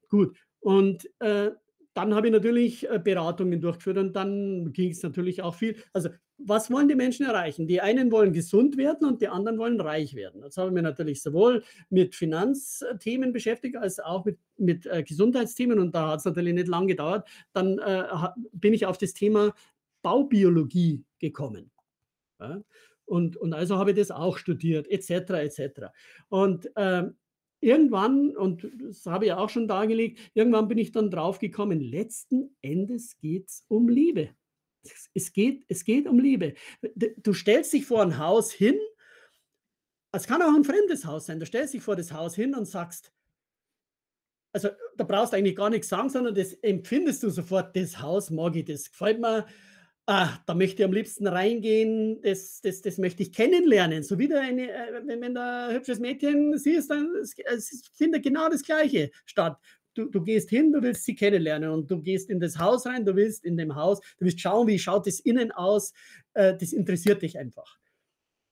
[0.09, 1.51] Gut, und, äh,
[1.93, 6.69] dann habe ich natürlich, äh, Beratungen durchgeführt und dann ging's natürlich auch viel also, was
[6.71, 7.67] wollen die Menschen erreichen?
[7.67, 10.43] Die einen wollen gesund werden und die anderen wollen reich werden.
[10.43, 15.79] Jetzt habe ich mich natürlich sowohl mit Finanzthemen beschäftigt als auch mit mit, äh, Gesundheitsthemen
[15.79, 17.27] und da hat's natürlich nicht lang gedauert.
[17.53, 18.03] Dann, äh,
[18.53, 19.53] bin ich auf das Thema
[20.03, 21.71] Baubiologie gekommen,
[22.41, 22.61] ja?
[23.07, 25.93] Und und also habe ich das auch studiert et cetera, et cetera.
[26.29, 27.15] Und, ähm,
[27.61, 32.55] irgendwann und das habe ich auch schon dargelegt, irgendwann bin ich dann drauf gekommen, letzten
[32.61, 34.29] Endes geht's um Liebe.
[34.83, 36.55] Es es geht es geht um Liebe.
[37.17, 38.77] Du stellst dich vor 'n Haus hin
[40.13, 41.39] es kann auch 'n fremdes Haus sein.
[41.39, 43.11] Du stellst dich vor das Haus hin und sagst
[44.55, 48.29] also, da brauchst du eigentlich gar nix sagen, sondern das empfindest du sofort: „Das Haus
[48.29, 49.45] mag ich, das gefällt mir.
[50.09, 54.29] Ah, da möchte ich am liebsten reingehen, das das das möchte ich kennenlernen.“ So wie
[54.29, 58.47] du eine äh, wenn wenn du ein hübsches Mädchen siehst, dann es es findet genau
[58.47, 59.57] das Gleiche statt.
[59.95, 63.03] Du du gehst hin, du willst sie kennenlernen und du gehst in das Haus rein,
[63.05, 65.91] du willst in dem Haus du willst schauen, wie schaut es innen aus,
[66.35, 67.77] äh, das interessiert dich einfach.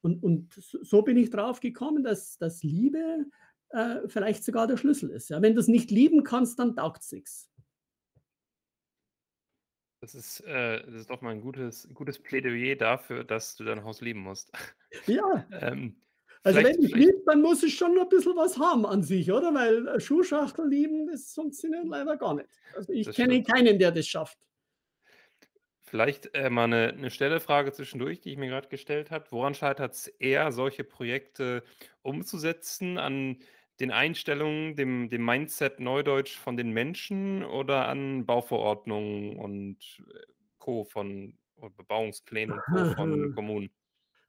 [0.01, 3.25] Und und so bin ich drauf gekommen, dass dass Liebe,
[3.71, 5.41] äh, vielleicht sogar der Schlüssel ist, ja?
[5.41, 7.49] Wenn du's nicht lieben kannst, dann taugt's nix.
[10.05, 13.83] Das ist äh, das ist doch mal 'n gutes gutes Plädoyer dafür, dass du dein
[13.83, 14.51] Haus lieben musst.
[15.07, 15.47] Ja.
[15.51, 16.01] Ähm,
[16.43, 19.53] Also, wenn ich liebe, dann muss es schon 'n bisschen was haben an sich, oder?
[19.53, 22.49] Weil, äh, Schuhschachteln lieben, das funktioniert leider gar nicht.
[22.71, 23.43] Also, ich Das kenne stimmt.
[23.43, 24.37] keinen, der das schafft.
[25.87, 29.31] Vielleicht, äh, mal 'ne 'ne schnelle Frage zwischendurch, die ich mir grad gestellt habe.
[29.31, 31.63] Woran scheitert's eher, solche Projekte
[32.01, 32.97] umzusetzen?
[32.97, 33.37] An
[33.79, 40.83] den Einstellungen, dem dem Mindset Neudeutsch von den Menschen oder an Bauverordnungen und, äh, Co.
[40.85, 41.37] von
[41.77, 42.85] Bebauungsplänen und Co.
[42.95, 43.69] von Kommunen?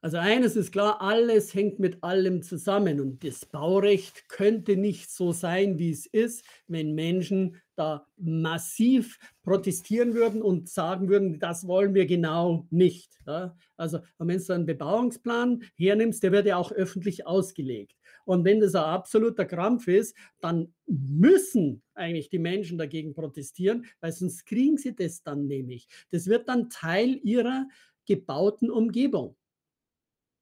[0.01, 5.31] Also eines ist klar, alles hängt mit allem zusammen und das Baurecht könnte nicht so
[5.31, 11.95] sein, wie es ist, wenn Menschen da massiv protestieren würden und sagen würden, das wollen
[11.95, 13.17] wir genau nicht.
[13.25, 13.57] Ja?
[13.75, 17.97] Also wenn du einen Bebauungsplan hernimmst, der wird ja auch öffentlich ausgelegt.
[18.27, 24.11] Und wenn das ein absoluter Krampf ist, dann müssen eigentlich die Menschen dagegen protestieren, weil
[24.11, 25.87] sonst kriegen sie das dann nämlich.
[26.11, 27.69] Das wird dann Teil ihrer
[28.05, 29.37] gebauten Umgebung.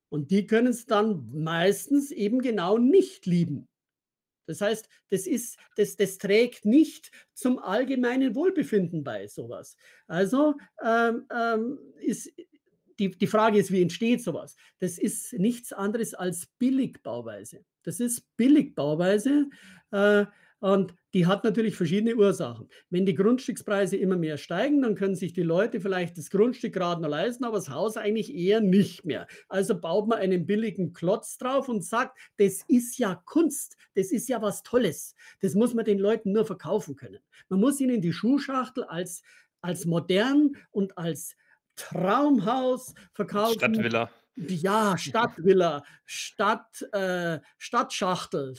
[0.10, 3.67] Und die können es dann meistens eben genau nicht lieben.
[4.48, 9.76] Das heißt, das, ist, das, das trägt nicht zum allgemeinen Wohlbefinden bei, sowas.
[10.08, 12.32] Also ähm, ähm, ist,
[12.99, 14.55] die, die Frage ist, wie entsteht sowas?
[14.79, 17.65] Das ist nichts anderes als Billigbauweise.
[17.84, 19.47] Das ist Billigbauweise.
[19.91, 20.25] Äh,
[20.60, 22.69] und die hat natürlich verschiedene Ursachen.
[22.89, 27.01] Wenn die Grundstückspreise immer mehr steigen, dann können sich die Leute vielleicht das Grundstück gerade
[27.01, 29.27] noch leisten, aber das Haus eigentlich eher nicht mehr.
[29.47, 34.27] Also baut man einen billigen Klotz drauf und sagt, das ist ja Kunst, das ist
[34.27, 35.13] ja was Tolles.
[35.41, 37.19] Das muss man den Leuten nur verkaufen können.
[37.47, 39.21] Man muss ihnen die Schuhschachtel als,
[39.62, 41.36] als modern und als
[41.75, 43.59] Traumhaus verkaufen.
[43.59, 44.09] Stadtvilla.
[44.38, 48.57] Ja, Stadtvilla, Stadt, äh, Stadtschachtel.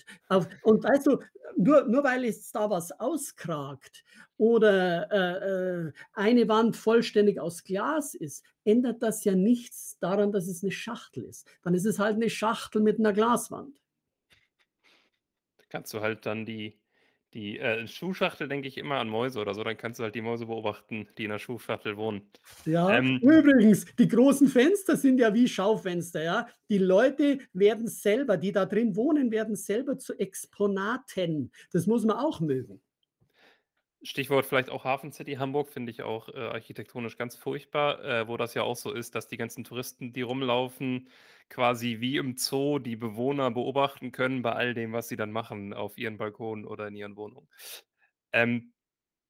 [0.63, 1.19] Und weißt du,
[1.57, 4.03] nur, nur weil es da was auskragt
[4.39, 10.47] oder äh, äh, eine Wand vollständig aus Glas ist, ändert das ja nichts daran, dass
[10.49, 11.47] es eine Schachtel ist.
[11.63, 13.79] Dann ist es halt eine Schachtel mit einer Glaswand.
[15.59, 16.79] Da kannst du halt dann die,
[17.37, 20.23] die äh, Schuhschachtel denke ich immer an Mäuse oder so, dann kannst du halt die
[20.23, 22.23] Mäuse beobachten, die in der Schuhschachtel wohnen.
[22.65, 26.49] Ja, ähm, übrigens, die großen Fenster sind ja wie Schaufenster, ja.
[26.71, 31.53] Die Leute werden selber, die da drin wohnen, werden selber zu Exponaten.
[31.73, 32.81] Das muss man auch mögen.
[34.07, 38.37] Stichwort vielleicht auch Hafen City Hamburg finde ich auch äh, architektonisch ganz furchtbar, äh, wo
[38.37, 41.09] das ja auch so ist, dass die ganzen Touristen, die rumlaufen,
[41.49, 45.73] quasi wie im Zoo die Bewohner beobachten können bei all dem, was sie dann machen
[45.75, 47.49] auf ihren Balkonen oder in ihren Wohnungen.
[48.33, 48.73] Ähm,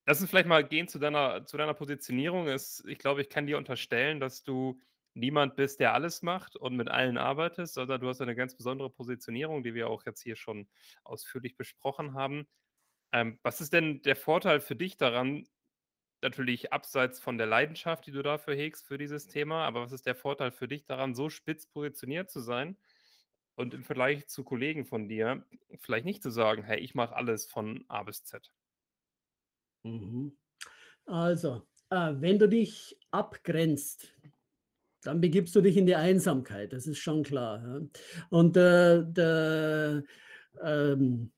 [0.07, 2.49] lass uns vielleicht mal gehen zu deiner, zu deiner Positionierung.
[2.49, 4.81] Es, ich glaube, ich kann dir unterstellen, dass du
[5.15, 8.91] niemand bist, der alles macht und mit allen arbeitest, sondern du hast eine ganz besondere
[8.91, 10.69] Positionierung, die wir auch jetzt hier schon
[11.05, 12.47] ausführlich besprochen haben.
[13.17, 15.49] Ähm, was ist denn der Vorteil für dich daran,
[16.21, 20.05] natürlich abseits von der Leidenschaft, die du dafür hegst für dieses Thema, aber was ist
[20.05, 22.77] der Vorteil für dich daran, so spitz positioniert zu sein
[23.55, 25.47] und im Vergleich zu Kollegen von dir
[25.81, 28.53] vielleicht nicht zu sagen, hey, ich mache alles von A bis Z?
[29.83, 30.37] Mhm.
[31.07, 34.13] Also, äh, wenn du dich abgrenzt,
[35.05, 37.67] dann begibst du dich in die Einsamkeit, das ist schon klar.
[37.67, 37.81] Ja?
[38.29, 40.03] Und äh, der,
[40.63, 41.33] ähm,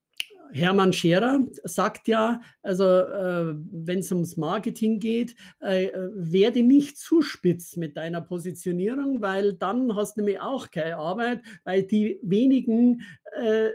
[0.53, 7.23] Hermann Scherer sagt ja, also äh, wenn es ums Marketing geht, äh, werde nicht zu
[7.23, 13.03] spitz mit deiner Positionierung, weil dann hast du nämlich auch keine Arbeit, weil die wenigen,
[13.37, 13.73] äh, äh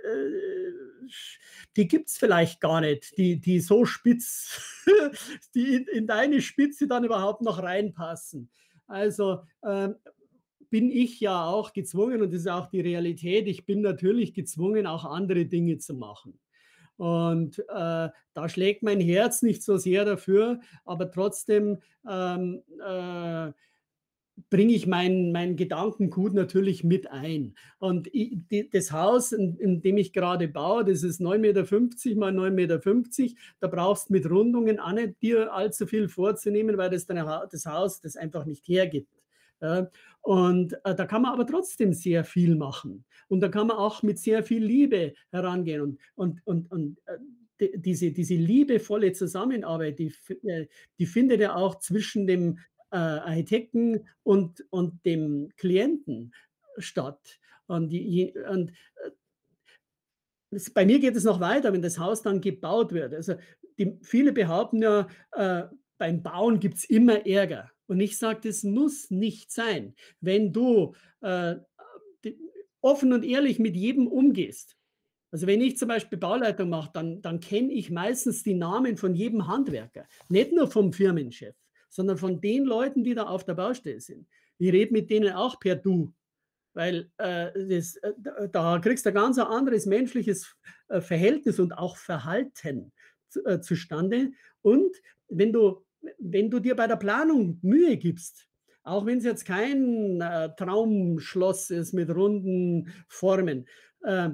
[1.76, 4.62] die gibt es vielleicht gar nicht, die, die so spitz,
[5.56, 8.50] die in, in, deine Spitze dann überhaupt noch reinpassen.
[8.88, 9.96] Also ähm,
[10.70, 14.88] bin ich ja auch gezwungen, und das ist auch die Realität, ich bin natürlich gezwungen,
[14.88, 16.40] auch andere Dinge zu machen.
[16.98, 23.52] Und äh, da schlägt mein Herz nicht so sehr dafür, aber trotzdem ähm, äh,
[24.50, 27.56] bringe ich mein, mein Gedankengut natürlich mit ein.
[27.80, 32.20] Und ich, die, das Haus, in, in, dem ich gerade baue, das ist 9,50 Meter
[32.20, 33.36] mal 9,50 Meter.
[33.60, 37.66] Da brauchst du mit Rundungen auch nicht dir allzu viel vorzunehmen, weil das, deine, das
[37.66, 39.23] Haus das einfach nicht hergibt.
[40.22, 43.06] Und äh, da kann man aber trotzdem sehr viel machen.
[43.28, 45.82] Und da kann man auch mit sehr viel Liebe herangehen.
[45.82, 47.18] Und, und, und, und äh,
[47.60, 50.68] die, diese, diese liebevolle Zusammenarbeit, die, äh,
[51.00, 52.60] die findet ja auch zwischen dem
[52.96, 56.32] Architekten und, und dem Klienten
[56.78, 57.40] statt.
[57.66, 58.72] Und, die, und
[60.74, 63.14] bei mir geht es noch weiter, wenn das Haus dann gebaut wird.
[63.14, 63.36] Also
[63.78, 65.64] die, viele behaupten ja, äh,
[65.98, 67.72] beim Bauen gibt es immer Ärger.
[67.88, 69.96] Und ich sage, das muss nicht sein.
[70.22, 71.56] Wenn du äh,
[72.82, 74.78] offen und ehrlich mit jedem umgehst,
[75.32, 79.16] also wenn ich zum Beispiel Bauleitung mache, dann, dann kenne ich meistens die Namen von
[79.16, 80.06] jedem Handwerker.
[80.30, 81.56] Nicht nur vom Firmenchef,
[81.90, 84.28] sondern von den Leuten, die da auf der Baustelle sind.
[84.60, 86.14] Ich rede mit denen auch per Du,
[86.76, 88.14] weil äh, das, äh,
[88.52, 90.56] da kriegst du ein ganz anderes menschliches
[90.90, 92.92] äh, Verhältnis und auch Verhalten
[93.46, 94.32] äh, zustande.
[94.62, 94.96] Und
[95.30, 95.84] wenn du
[96.20, 98.48] wenn du dir bei der Planung Mühe gibst,
[98.84, 103.68] auch wenn es jetzt kein äh, Traumschloss ist mit runden Formen,
[104.04, 104.30] äh,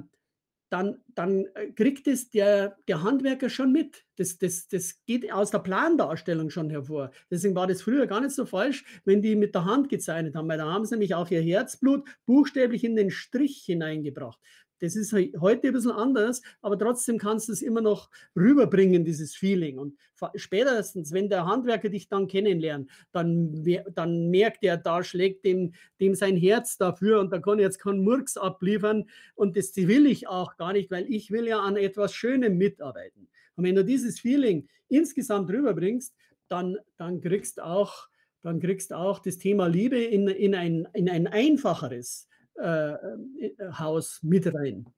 [0.70, 4.04] dann, dann äh, kriegt es der, der Handwerker schon mit.
[4.16, 7.10] Das, das, das geht aus der Plandarstellung schon hervor.
[7.30, 10.48] Deswegen war das früher gar nicht so falsch, wenn die mit der Hand gezeichnet haben,
[10.48, 14.38] weil da haben sie nämlich auch ihr Herzblut buchstäblich in den Strich hineingebracht.
[14.80, 19.34] Das ist heute ein bisschen anders, aber trotzdem kannst du es immer noch rüberbringen, dieses
[19.34, 19.78] Feeling.
[19.78, 19.96] Und
[20.34, 23.64] spätestens, wenn der Handwerker dich dann kennenlernt, dann,
[23.94, 28.02] dann merkt er, da schlägt dem, dem sein Herz dafür und da kann jetzt kein
[28.02, 29.08] Murks abliefern.
[29.34, 33.28] Und das will ich auch gar nicht, weil ich will ja an etwas Schönem mitarbeiten.
[33.56, 36.14] Und wenn du dieses Feeling insgesamt rüberbringst,
[36.48, 38.08] dann, dann kriegst auch
[38.42, 42.26] auch das Thema Liebe in, in, ein, in ein einfacheres,
[42.56, 44.92] äh, äh, Haus mit rein.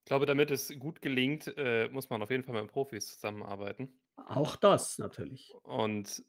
[0.00, 4.00] Ich glaube, damit es gut gelingt, äh, muss man auf jeden Fall mit Profis zusammenarbeiten.
[4.16, 5.54] Auch das natürlich.
[5.62, 6.24] Und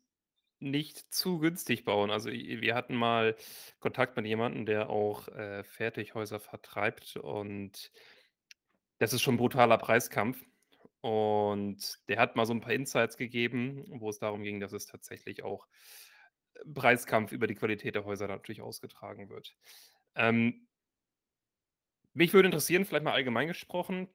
[0.59, 2.11] nicht zu günstig bauen.
[2.11, 3.35] Also wir hatten mal
[3.79, 7.91] Kontakt mit jemandem, der auch äh, Fertighäuser vertreibt und
[8.99, 10.45] das ist schon ein brutaler Preiskampf.
[11.01, 14.85] Und der hat mal so ein paar Insights gegeben, wo es darum ging, dass es
[14.85, 15.67] tatsächlich auch
[16.73, 19.55] Preiskampf über die Qualität der Häuser natürlich ausgetragen wird.
[20.15, 20.67] Ähm,
[22.13, 24.09] mich würde interessieren, vielleicht mal allgemein gesprochen,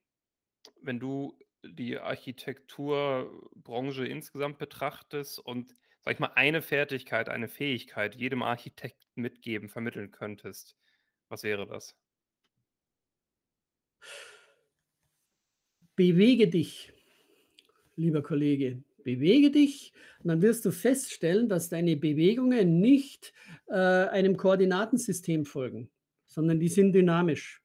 [0.83, 8.43] wenn du die Architekturbranche insgesamt betrachtest und, sag ich mal, eine Fertigkeit, eine Fähigkeit jedem
[8.43, 10.77] Architekten mitgeben, vermitteln könntest,
[11.29, 11.97] was wäre das?
[15.97, 16.93] Bewege dich,
[17.97, 23.33] lieber Kollege bewege dich und dann wirst du feststellen, dass deine Bewegungen nicht
[23.69, 25.89] äh, einem Koordinatensystem folgen,
[26.27, 27.63] sondern die sind dynamisch.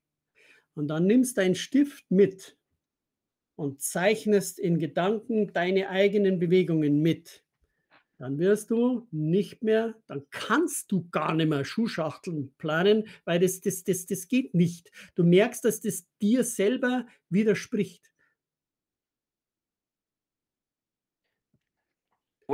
[0.75, 2.55] Und dann nimmst deinen Stift mit
[3.55, 7.43] und zeichnest in Gedanken deine eigenen Bewegungen mit.
[8.19, 13.61] Dann wirst du nicht mehr, dann kannst du gar nicht mehr Schuhschachteln planen, weil das,
[13.61, 14.91] das, das, das geht nicht.
[15.15, 18.11] Du merkst, dass das dir selber widerspricht.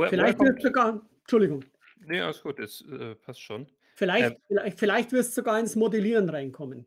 [0.08, 1.64] Vielleicht wird sogar, Entschuldigung.
[2.06, 3.66] Nee, alles gut, das äh, passt schon.
[3.94, 6.86] Vielleicht, ähm, vielleicht, vielleicht wirst du sogar ins Modellieren reinkommen.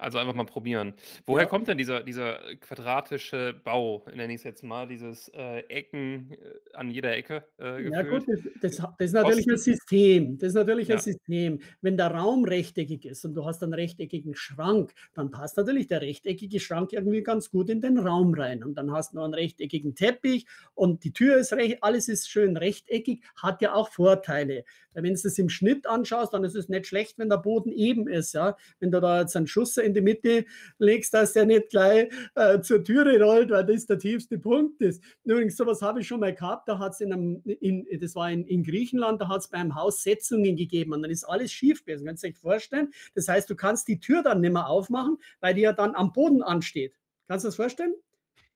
[0.00, 0.94] Also einfach mal probieren.
[1.26, 1.48] Woher ja.
[1.48, 6.36] kommt denn dieser, dieser quadratische Bau, nenne ich es jetzt mal, dieses äh, Ecken äh,
[6.74, 7.44] an jeder Ecke?
[7.58, 9.50] Äh, ja gut, das, das, das, ist natürlich Osten.
[9.50, 10.38] ein System.
[10.38, 10.94] Das ist natürlich ja.
[10.94, 11.58] ein System.
[11.80, 16.00] Wenn der Raum rechteckig ist und du hast einen rechteckigen Schrank, dann passt natürlich der
[16.00, 18.62] rechteckige Schrank irgendwie ganz gut in den Raum rein.
[18.62, 22.30] Und dann hast du noch einen rechteckigen Teppich und die Tür ist recht, alles ist
[22.30, 24.62] schön rechteckig, hat ja auch Vorteile.
[24.94, 28.08] Wenn du es im Schnitt anschaust, dann ist es nicht schlecht, wenn der Boden eben
[28.08, 28.34] ist.
[28.34, 28.56] Ja?
[28.80, 30.44] Wenn du da jetzt einen Schuss in die Mitte
[30.78, 35.02] legst, dass der nicht gleich äh, zur Türe rollt, weil das der tiefste Punkt ist.
[35.24, 38.30] Übrigens, sowas habe ich schon mal gehabt, da hat es in einem, in, das war
[38.30, 41.84] in, in Griechenland, da hat es beim Haus Setzungen gegeben und dann ist alles schief
[41.84, 42.06] gewesen.
[42.06, 42.92] Kannst du dir vorstellen?
[43.14, 46.12] Das heißt, du kannst die Tür dann nicht mehr aufmachen, weil die ja dann am
[46.12, 46.94] Boden ansteht.
[47.26, 47.94] Kannst du das vorstellen?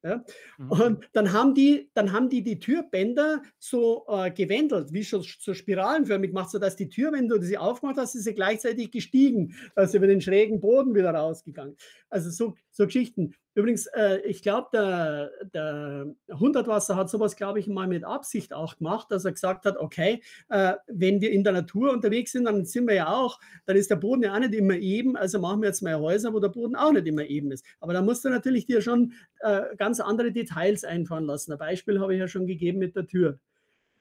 [0.03, 0.24] Ja?
[0.59, 0.70] Mhm.
[0.70, 5.55] Und dann haben die, dann haben die die Türbänder so äh, gewendelt, wie schon so
[5.55, 9.98] spiralenförmig gemacht, sodass die Tür, wenn du sie aufgemacht hast, ist sie gleichzeitig gestiegen, also
[9.98, 11.76] über den schrägen Boden wieder rausgegangen.
[12.09, 13.35] Also so, so Geschichten.
[13.55, 18.79] Übrigens, äh, ich glaube, der, der Hundertwasser hat sowas, glaube ich, mal mit Absicht auch
[18.79, 22.64] gemacht, dass er gesagt hat, okay, äh, wenn wir in der Natur unterwegs sind, dann
[22.64, 25.61] sind wir ja auch, dann ist der Boden ja auch nicht immer eben, also machen
[25.61, 27.64] wir jetzt mal Häuser, wo der Boden auch nicht immer eben ist.
[27.79, 31.53] Aber da musst du natürlich dir schon äh, ganz andere Details einfahren lassen.
[31.53, 33.39] Ein Beispiel habe ich ja schon gegeben mit der Tür.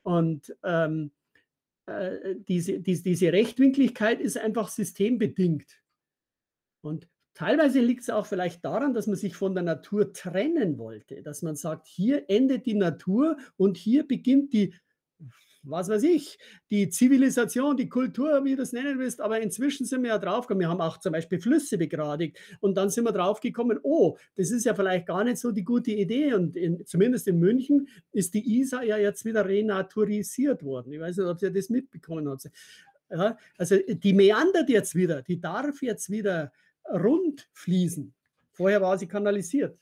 [0.03, 1.11] Und ähm,
[1.87, 5.81] äh, diese, diese, diese Rechtwinkligkeit ist einfach systembedingt.
[6.81, 11.21] Und Teilweise liegt es auch vielleicht daran, dass man sich von der Natur trennen wollte,
[11.21, 14.73] dass man sagt, hier endet die Natur und hier beginnt die,
[15.63, 16.37] was weiß ich,
[16.71, 19.21] die Zivilisation, die Kultur, wie du es nennen willst.
[19.21, 22.89] Aber inzwischen sind wir ja draufgekommen, wir haben auch zum Beispiel Flüsse begradigt und dann
[22.89, 26.33] sind wir draufgekommen, oh, das ist ja vielleicht gar nicht so die gute Idee.
[26.33, 30.91] Und in, zumindest in München ist die Isar ja jetzt wieder renaturisiert worden.
[30.93, 32.49] Ich weiß nicht, ob ihr das mitbekommen habt.
[33.09, 36.51] Ja, also die meandert jetzt wieder, die darf jetzt wieder
[36.89, 38.13] rund fließen.
[38.51, 39.79] Vorher war sie kanalisiert.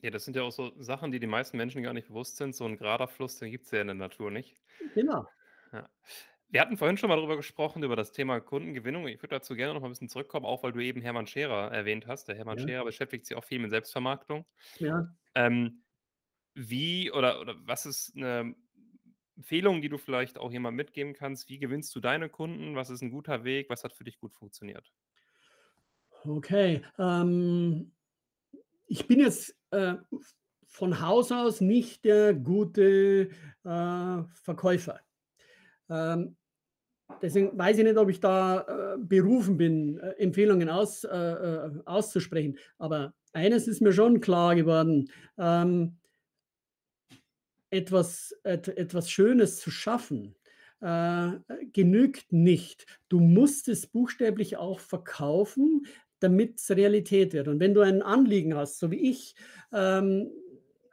[0.00, 2.54] Ja, das sind ja auch so Sachen, die die meisten Menschen gar nicht bewusst sind.
[2.54, 4.56] So ein gerader Fluss, den gibt es ja in der Natur nicht.
[4.94, 5.26] Genau.
[5.72, 5.88] Ja.
[6.50, 9.06] Wir hatten vorhin schon mal darüber gesprochen, über das Thema Kundengewinnung.
[9.08, 11.70] Ich würde dazu gerne noch mal ein bisschen zurückkommen, auch weil du eben Hermann Scherer
[11.72, 12.28] erwähnt hast.
[12.28, 12.66] Der Hermann ja.
[12.66, 14.46] Scherer beschäftigt sich auch viel mit Selbstvermarktung.
[14.78, 15.14] Ja.
[15.34, 15.82] Ähm,
[16.54, 18.54] wie oder, oder was ist eine
[19.36, 21.48] Empfehlung, die du vielleicht auch jemand mitgeben kannst?
[21.48, 22.76] Wie gewinnst du deine Kunden?
[22.76, 23.68] Was ist ein guter Weg?
[23.68, 24.90] Was hat für dich gut funktioniert?
[26.24, 26.82] Okay.
[26.98, 27.92] Ähm,
[28.86, 29.94] ich bin jetzt äh,
[30.66, 33.30] von Haus aus nicht der gute
[33.64, 35.00] äh, Verkäufer.
[35.88, 36.36] Ähm,
[37.22, 41.70] deswegen weiß ich nicht, ob ich da äh, berufen bin, äh, Empfehlungen aus, äh, äh,
[41.84, 42.58] auszusprechen.
[42.78, 45.10] Aber eines ist mir schon klar geworden.
[45.38, 45.96] Ähm,
[47.70, 50.34] etwas, et, etwas Schönes zu schaffen,
[50.80, 51.32] äh,
[51.72, 52.86] genügt nicht.
[53.08, 55.86] Du musst es buchstäblich auch verkaufen,
[56.20, 57.48] damit es Realität wird.
[57.48, 59.34] Und wenn du ein Anliegen hast, so wie ich,
[59.72, 60.30] ähm,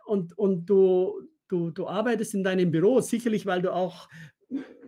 [0.05, 4.07] und, und du, du, du arbeitest in deinem Büro, sicherlich, weil du auch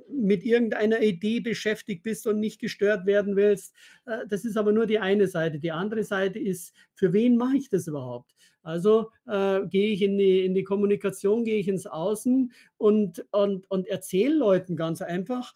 [0.09, 3.73] mit irgendeiner Idee beschäftigt bist und nicht gestört werden willst.
[4.05, 5.59] Äh, das ist aber nur die eine Seite.
[5.59, 8.33] Die andere Seite ist, für wen mache ich das überhaupt?
[8.63, 13.69] Also äh, gehe ich in die, in die Kommunikation, gehe ich ins Außen und, und,
[13.69, 15.53] und erzähle Leuten ganz einfach,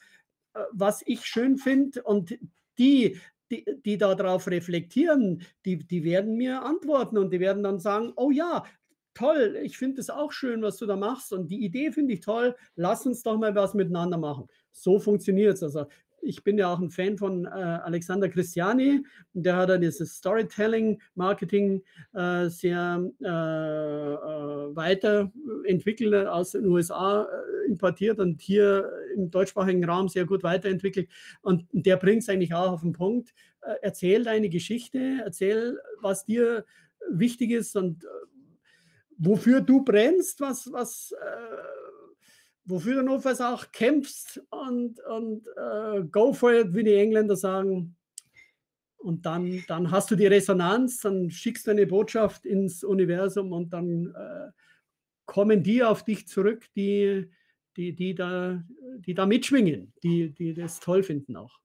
[0.53, 2.37] äh, was ich schön finde und
[2.77, 3.19] die,
[3.51, 8.31] die, die darauf reflektieren, die, die werden mir antworten und die werden dann sagen, oh
[8.31, 8.63] ja,
[9.13, 12.21] toll, ich finde es auch schön, was du da machst und die Idee finde ich
[12.21, 14.47] toll, lass uns doch mal was miteinander machen.
[14.71, 15.63] So funktioniert es.
[15.63, 15.85] Also
[16.21, 19.03] ich bin ja auch ein Fan von äh, Alexander Christiani,
[19.33, 27.67] der hat ja dieses Storytelling, Marketing äh, sehr äh, äh weiterentwickelt, aus den USA äh,
[27.67, 31.09] importiert und hier im deutschsprachigen Raum sehr gut weiterentwickelt.
[31.41, 33.33] Und der bringt es eigentlich auch auf den Punkt.
[33.61, 36.65] Äh, erzähl deine Geschichte, erzähl, was dir
[37.09, 38.05] wichtig ist und
[39.17, 41.13] wofür du brennst, was, was,
[42.65, 47.95] wofür du notfalls auch kämpfst und, und äh, go for it, wie die Engländer sagen.
[48.97, 53.73] Und dann, dann hast du die Resonanz, dann schickst du eine Botschaft ins Universum und
[53.73, 54.51] dann äh,
[55.25, 57.31] kommen die auf dich zurück, die,
[57.77, 58.63] die, die, da,
[58.99, 61.59] die da mitschwingen, die, die das toll finden auch.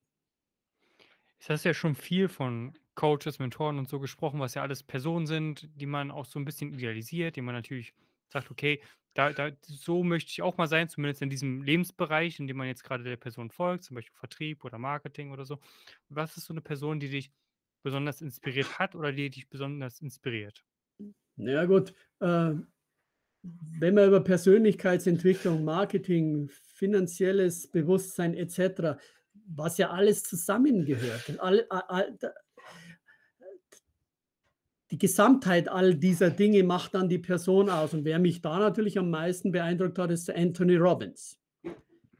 [1.38, 5.26] Jetzt hast ja schon viel von Coaches, Mentoren und so gesprochen, was ja alles Personen
[5.26, 7.92] sind, die man auch so ein bisschen idealisiert, die man natürlich
[8.28, 8.80] sagt, okay,
[9.14, 12.66] da, da, so möchte ich auch mal sein, zumindest in diesem Lebensbereich, in dem man
[12.66, 15.58] jetzt gerade der Person folgt, zum Beispiel Vertrieb oder Marketing oder so.
[16.08, 17.32] Was ist so eine Person, die dich
[17.82, 20.64] besonders inspiriert hat oder die dich besonders inspiriert?
[21.36, 22.54] Na ja, gut, äh,
[23.42, 28.98] wenn man über Persönlichkeitsentwicklung, Marketing, finanzielles Bewusstsein etc.,
[29.48, 32.18] was ja alles zusammengehört, all, all,
[34.90, 37.92] die Gesamtheit all dieser Dinge macht dann die Person aus.
[37.92, 41.38] Und wer mich da natürlich am meisten beeindruckt hat, ist Anthony Robbins.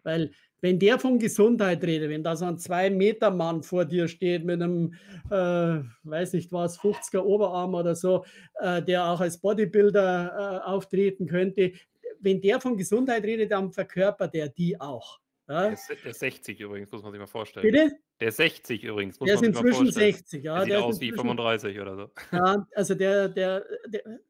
[0.02, 4.60] Weil wenn der von Gesundheit redet, wenn da so ein Zwei-Meter-Mann vor dir steht mit
[4.62, 4.94] einem,
[5.30, 8.24] äh, weiß nicht was, 50er Oberarm oder so,
[8.60, 11.72] äh, der auch als Bodybuilder äh, auftreten könnte,
[12.20, 15.20] wenn der von Gesundheit redet, dann verkörpert er die auch.
[15.48, 15.62] Ja?
[15.62, 17.70] Der, ist, der ist 60 übrigens, muss man sich mal vorstellen.
[17.70, 17.96] Bitte?
[18.20, 20.54] Der ist 60 übrigens, muss der man ist inzwischen 60, ja.
[20.54, 22.10] Der sieht der aus wie 35 oder so.
[22.32, 24.20] Ja, also der, der, der,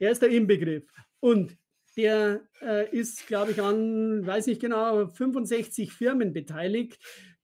[0.00, 0.84] der ist der Inbegriff.
[1.20, 1.56] Und
[1.96, 6.98] der äh, ist, glaube ich, an, weiß nicht genau, 65 Firmen beteiligt,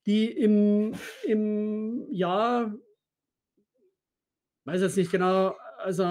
[0.06, 0.94] die im,
[1.24, 2.74] im Jahr,
[4.64, 6.04] weiß jetzt nicht genau, also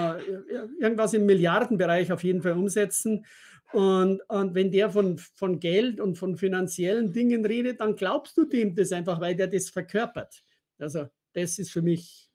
[0.79, 3.25] irgendwas im Milliardenbereich auf jeden Fall umsetzen.
[3.71, 8.45] Und, und wenn der von, von Geld und von finanziellen Dingen redet, dann glaubst du
[8.45, 10.43] dem das einfach, weil der das verkörpert.
[10.79, 12.29] Also das ist für mich,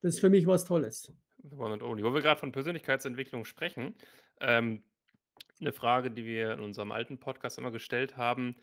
[0.00, 1.12] das ist für mich was Tolles.
[1.50, 2.02] One and only.
[2.02, 3.94] Wo wir gerade von Persönlichkeitsentwicklung sprechen,
[4.40, 4.82] ähm,
[5.60, 8.56] eine Frage, die wir in unserem alten Podcast immer gestellt haben: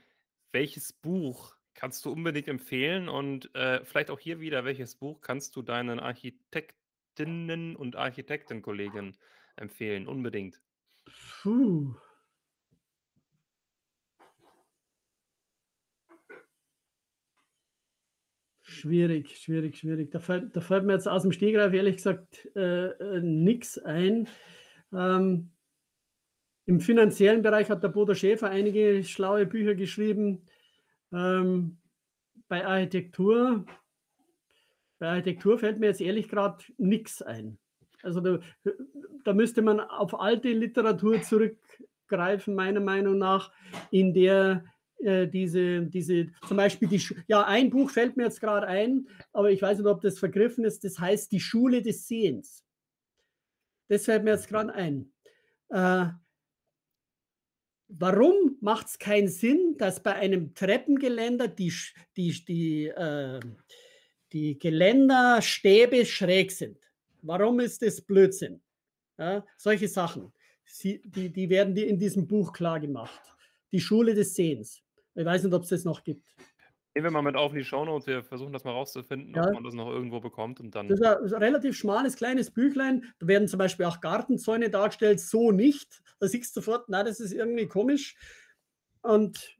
[0.52, 3.10] Welches Buch kannst du unbedingt empfehlen?
[3.10, 9.16] Und äh, vielleicht auch hier wieder, welches Buch kannst du deinen Architektinnen und Architektenkollegen
[9.56, 10.08] empfehlen?
[10.08, 10.62] Unbedingt.
[11.08, 11.96] Puh.
[18.62, 20.12] Schwierig, schwierig, schwierig.
[20.12, 24.28] Da fällt, da fällt mir jetzt aus dem Stegreif ehrlich gesagt äh, äh, nichts ein.
[24.94, 25.52] Ähm,
[26.66, 30.46] Im finanziellen Bereich hat der Bodo Schäfer einige schlaue Bücher geschrieben.
[31.14, 31.78] Ähm,
[32.50, 33.66] bei Architektur,
[35.00, 37.58] bei Architektur fällt mir jetzt ehrlich gerade nichts ein.
[38.08, 38.40] Also da,
[39.24, 43.52] da müsste man auf alte Literatur zurückgreifen, meiner Meinung nach,
[43.92, 44.64] in der
[45.00, 49.52] äh, diese, diese, zum Beispiel die, ja, ein Buch fällt mir jetzt gerade ein, aber
[49.52, 52.64] ich weiß nicht, ob das vergriffen ist, das heißt Die Schule des Sehens.
[53.90, 55.14] Das fällt mir jetzt gerade ein.
[55.70, 56.08] Äh,
[57.90, 61.74] warum macht es keinen Sinn, dass bei einem Treppengeländer die,
[62.16, 63.40] die, die, äh,
[64.32, 66.87] die Geländerstäbe schräg sind?
[67.28, 68.62] Warum ist das Blödsinn?
[69.18, 70.32] Ja, solche Sachen,
[70.70, 73.22] Sie, die, die werden dir in diesem Buch klar gemacht.
[73.72, 74.82] Die Schule des Sehens.
[75.16, 76.36] Ich weiß nicht, ob es das noch gibt.
[76.94, 78.08] Nehmen wir mal mit auf in die Shownotes.
[78.08, 79.46] Wir versuchen das mal rauszufinden, ja.
[79.46, 80.60] ob man das noch irgendwo bekommt.
[80.60, 83.06] Und dann das ist ein relativ schmales, kleines Büchlein.
[83.20, 85.20] Da werden zum Beispiel auch Gartenzäune dargestellt.
[85.20, 86.02] So nicht.
[86.20, 88.16] Da siehst du sofort, na, das ist irgendwie komisch.
[89.02, 89.57] Und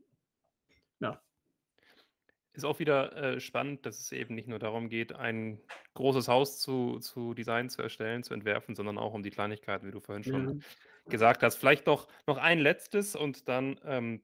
[2.58, 5.62] ist auch wieder äh, spannend, dass es eben nicht nur darum geht, ein
[5.96, 9.92] großes Haus zu, zu designen, zu erstellen, zu entwerfen, sondern auch um die Kleinigkeiten, wie
[9.92, 10.52] du vorhin schon
[11.06, 11.08] Ja.
[11.10, 11.58] gesagt hast.
[11.58, 14.24] Vielleicht noch, noch ein letztes und dann ähm,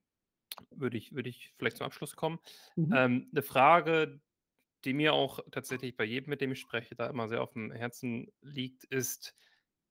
[0.71, 2.39] würde ich, würde ich vielleicht zum Abschluss kommen.
[2.77, 2.95] Mhm.
[2.95, 4.21] Ähm, eine Frage,
[4.85, 7.71] die mir auch tatsächlich bei jedem, mit dem ich spreche, da immer sehr auf dem
[7.71, 9.35] Herzen liegt, ist,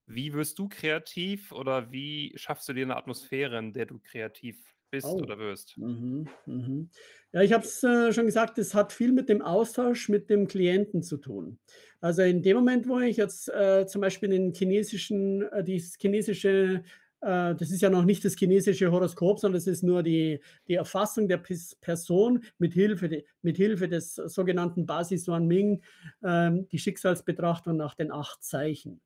[0.06, 4.74] wie wirst du kreativ oder wie schaffst du dir eine Atmosphäre, in der du kreativ
[4.92, 5.22] bist Oh.
[5.22, 5.76] oder wirst?
[5.78, 6.90] Mhm, mhm.
[7.32, 10.46] Ja, ich habe es äh, schon gesagt, es hat viel mit dem Austausch mit dem
[10.46, 11.58] Klienten zu tun.
[12.00, 16.84] Also in dem Moment, wo ich jetzt äh, zum Beispiel den chinesischen, äh, dieses chinesische,
[17.22, 20.74] äh, das ist ja noch nicht das chinesische Horoskop, sondern es ist nur die, die
[20.74, 25.82] Erfassung der Pers Person mit Hilfe, mit Hilfe des sogenannten Basis Wan Ming,
[26.24, 29.00] ähm, die Schicksalsbetrachtung nach den acht Zeichen.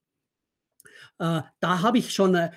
[1.19, 2.51] Äh, da habe ich schon, äh,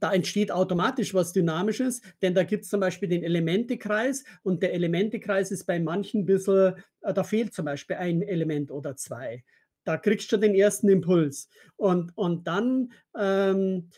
[0.00, 4.74] da entsteht automatisch was Dynamisches, denn da gibt es zum Beispiel den Elementekreis und der
[4.74, 9.44] Elementekreis ist bei manchen ein bisschen, äh, da fehlt zum Beispiel ein Element oder zwei.
[9.84, 11.48] Da kriegst du den ersten Impuls.
[11.76, 13.90] Und, und dann ähm,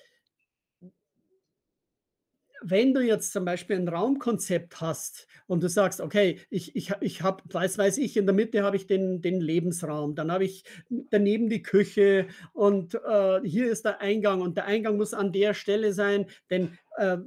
[2.63, 7.23] wenn du jetzt zum Beispiel ein Raumkonzept hast und du sagst, okay, ich, ich, ich
[7.23, 10.65] habe, weiß, weiß ich, in der Mitte habe ich den, den Lebensraum, dann habe ich
[11.11, 15.55] daneben die Küche und äh, hier ist der Eingang und der Eingang muss an der
[15.55, 17.19] Stelle sein, denn äh,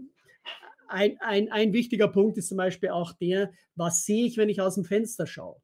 [0.87, 4.61] ein, ein, ein wichtiger Punkt ist zum Beispiel auch der, was sehe ich, wenn ich
[4.61, 5.61] aus dem Fenster schaue.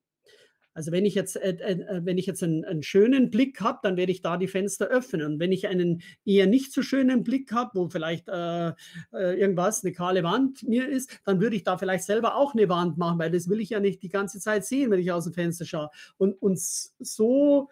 [0.78, 3.97] Also wenn ich jetzt, äh, äh, wenn ich jetzt einen, einen schönen Blick habe, dann
[3.97, 5.25] werde ich da die Fenster öffnen.
[5.25, 8.67] Und wenn ich einen eher nicht so schönen Blick habe, wo vielleicht äh,
[9.11, 12.69] äh, irgendwas, eine kahle Wand mir ist, dann würde ich da vielleicht selber auch eine
[12.69, 15.23] Wand machen, weil das will ich ja nicht die ganze Zeit sehen, wenn ich aus
[15.23, 15.89] dem Fenster schaue.
[16.17, 17.69] Und, und so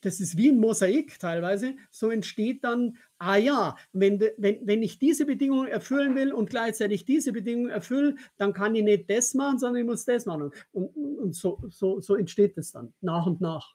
[0.00, 4.98] das ist wie ein Mosaik teilweise, so entsteht dann, ah ja, wenn, wenn, wenn ich
[4.98, 9.58] diese Bedingungen erfüllen will und gleichzeitig diese Bedingungen erfülle, dann kann ich nicht das machen,
[9.58, 10.50] sondern ich muss das machen.
[10.72, 13.74] Und, und so, so, so entsteht es dann, nach und nach.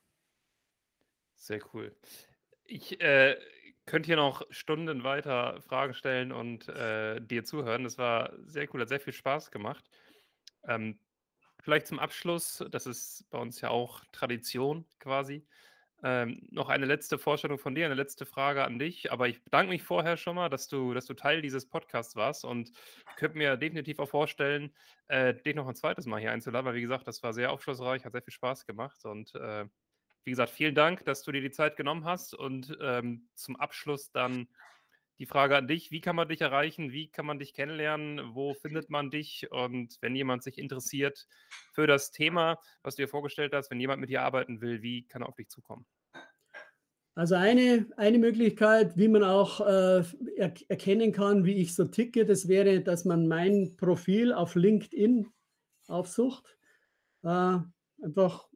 [1.35, 1.95] Sehr cool.
[2.65, 3.37] Ich äh,
[3.85, 7.83] könnte hier noch Stunden weiter Fragen stellen und äh, dir zuhören.
[7.83, 9.89] Das war sehr cool, hat sehr viel Spaß gemacht.
[10.67, 10.99] Ähm,
[11.59, 15.45] vielleicht zum Abschluss, das ist bei uns ja auch Tradition quasi.
[16.03, 19.11] Ähm, noch eine letzte Vorstellung von dir, eine letzte Frage an dich.
[19.11, 22.43] Aber ich bedanke mich vorher schon mal, dass du, dass du Teil dieses Podcasts warst
[22.43, 22.71] und
[23.15, 24.75] könnte mir definitiv auch vorstellen,
[25.07, 28.03] äh, dich noch ein zweites Mal hier einzuladen, weil wie gesagt, das war sehr aufschlussreich,
[28.03, 29.65] hat sehr viel Spaß gemacht und äh,
[30.25, 34.11] wie gesagt, vielen Dank, dass du dir die Zeit genommen hast und ähm, zum Abschluss
[34.11, 34.47] dann
[35.19, 38.53] die Frage an dich, wie kann man dich erreichen, wie kann man dich kennenlernen, wo
[38.53, 41.27] findet man dich und wenn jemand sich interessiert
[41.73, 45.07] für das Thema, was du dir vorgestellt hast, wenn jemand mit dir arbeiten will, wie
[45.07, 45.85] kann er auf dich zukommen?
[47.15, 50.03] Also eine, eine Möglichkeit, wie man auch äh,
[50.35, 55.27] er, erkennen kann, wie ich so ticke, das wäre, dass man mein Profil auf LinkedIn
[55.87, 56.57] aufsucht.
[57.23, 57.59] Äh,
[58.01, 58.47] einfach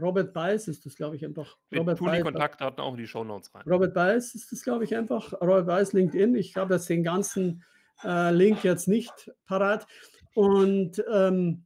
[0.00, 1.56] Robert Beiß ist das, glaube ich, einfach.
[1.70, 3.62] Wir Robert tun die Beiß, Kontaktdaten auch in die Shownotes rein.
[3.66, 5.32] Robert Beiß ist das, glaube ich, einfach.
[5.40, 6.34] Robert Beiß LinkedIn.
[6.34, 7.62] Ich habe jetzt den ganzen
[8.04, 9.86] äh, Link jetzt nicht parat.
[10.34, 11.64] Und ähm,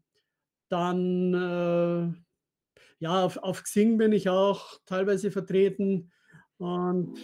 [0.69, 2.15] dann, äh,
[3.01, 6.13] ja, auf, auf Xing bin ich auch teilweise vertreten.
[6.59, 7.19] Und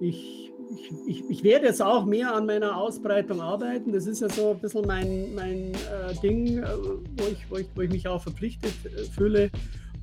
[0.00, 3.92] ich, ich, ich, ich werde jetzt auch mehr an meiner Ausbreitung arbeiten.
[3.92, 7.68] Das ist ja so ein bisschen mein, mein äh, Ding, äh, wo, ich, wo, ich,
[7.74, 9.50] wo ich mich auch verpflichtet äh, fühle.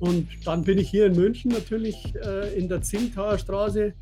[0.00, 3.92] Und dann bin ich hier in München natürlich äh, in der Zingtauer Straße.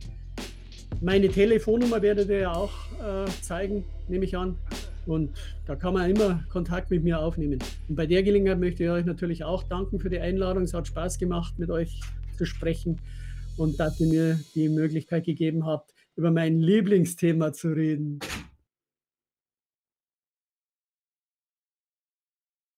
[1.01, 2.72] Meine Telefonnummer werdet ihr ja auch
[3.03, 4.57] äh, zeigen, nehme ich an.
[5.07, 5.30] Und
[5.66, 7.59] da kann man immer Kontakt mit mir aufnehmen.
[7.88, 10.62] Und bei der Gelegenheit möchte ich euch natürlich auch danken für die Einladung.
[10.62, 12.01] Es hat Spaß gemacht, mit euch
[12.36, 13.01] zu sprechen
[13.57, 18.20] und dass ihr mir die Möglichkeit gegeben habt, über mein Lieblingsthema zu reden.